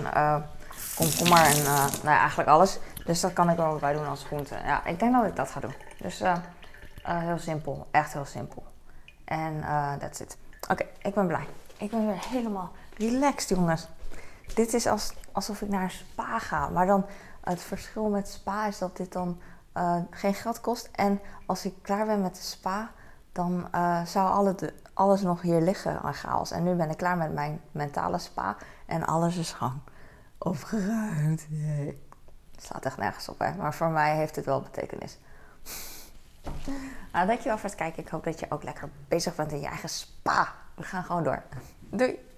komkommer 0.96 1.38
en 1.38 1.62
nou 1.62 1.90
ja, 2.02 2.18
eigenlijk 2.18 2.48
alles. 2.48 2.78
Dus 3.04 3.20
dat 3.20 3.32
kan 3.32 3.50
ik 3.50 3.56
wel 3.56 3.76
bij 3.76 3.92
doen 3.92 4.08
als 4.08 4.24
groente. 4.24 4.56
Ja, 4.64 4.84
ik 4.84 4.98
denk 4.98 5.12
dat 5.12 5.24
ik 5.24 5.36
dat 5.36 5.50
ga 5.50 5.60
doen. 5.60 5.74
Dus 5.98 6.22
heel 7.02 7.38
simpel. 7.38 7.86
Echt 7.90 8.12
heel 8.12 8.24
simpel. 8.24 8.64
En 9.24 9.64
that's 9.98 10.20
it. 10.20 10.36
Oké, 10.70 10.84
ik 11.02 11.14
ben 11.14 11.26
blij. 11.26 11.46
Ik 11.76 11.90
ben 11.90 12.06
weer 12.06 12.26
helemaal 12.28 12.70
relaxed, 12.96 13.48
jongens. 13.48 13.86
Dit 14.54 14.74
is 14.74 14.86
als, 14.86 15.12
alsof 15.32 15.62
ik 15.62 15.68
naar 15.68 15.82
een 15.82 15.90
spa 15.90 16.38
ga. 16.38 16.68
Maar 16.68 16.86
dan 16.86 17.06
het 17.44 17.62
verschil 17.62 18.08
met 18.08 18.28
spa 18.28 18.66
is 18.66 18.78
dat 18.78 18.96
dit 18.96 19.12
dan 19.12 19.40
uh, 19.76 19.96
geen 20.10 20.34
geld 20.34 20.60
kost. 20.60 20.88
En 20.92 21.20
als 21.46 21.64
ik 21.64 21.74
klaar 21.82 22.06
ben 22.06 22.22
met 22.22 22.34
de 22.34 22.42
spa, 22.42 22.90
dan 23.32 23.68
uh, 23.74 24.04
zou 24.04 24.30
alle 24.30 24.54
de, 24.54 24.74
alles 24.94 25.20
nog 25.20 25.42
hier 25.42 25.60
liggen 25.60 26.00
aan 26.00 26.14
chaos. 26.14 26.50
En 26.50 26.62
nu 26.62 26.74
ben 26.74 26.90
ik 26.90 26.96
klaar 26.96 27.16
met 27.16 27.32
mijn 27.32 27.60
mentale 27.72 28.18
spa. 28.18 28.56
En 28.86 29.06
alles 29.06 29.36
is 29.36 29.52
gewoon 29.52 29.82
opgeruimd. 30.38 31.46
Nee. 31.48 32.02
Het 32.54 32.64
slaat 32.64 32.84
echt 32.84 32.96
nergens 32.96 33.28
op, 33.28 33.38
hè. 33.38 33.54
Maar 33.54 33.74
voor 33.74 33.90
mij 33.90 34.16
heeft 34.16 34.36
het 34.36 34.44
wel 34.44 34.60
betekenis. 34.60 35.18
nou, 37.12 37.26
dankjewel 37.26 37.58
voor 37.58 37.68
het 37.68 37.78
kijken. 37.78 38.02
Ik 38.02 38.08
hoop 38.08 38.24
dat 38.24 38.40
je 38.40 38.46
ook 38.48 38.62
lekker 38.62 38.88
bezig 39.08 39.34
bent 39.34 39.52
in 39.52 39.60
je 39.60 39.66
eigen 39.66 39.88
spa. 39.88 40.52
We 40.74 40.82
gaan 40.82 41.04
gewoon 41.04 41.24
door. 41.24 41.42
Doei! 41.90 42.33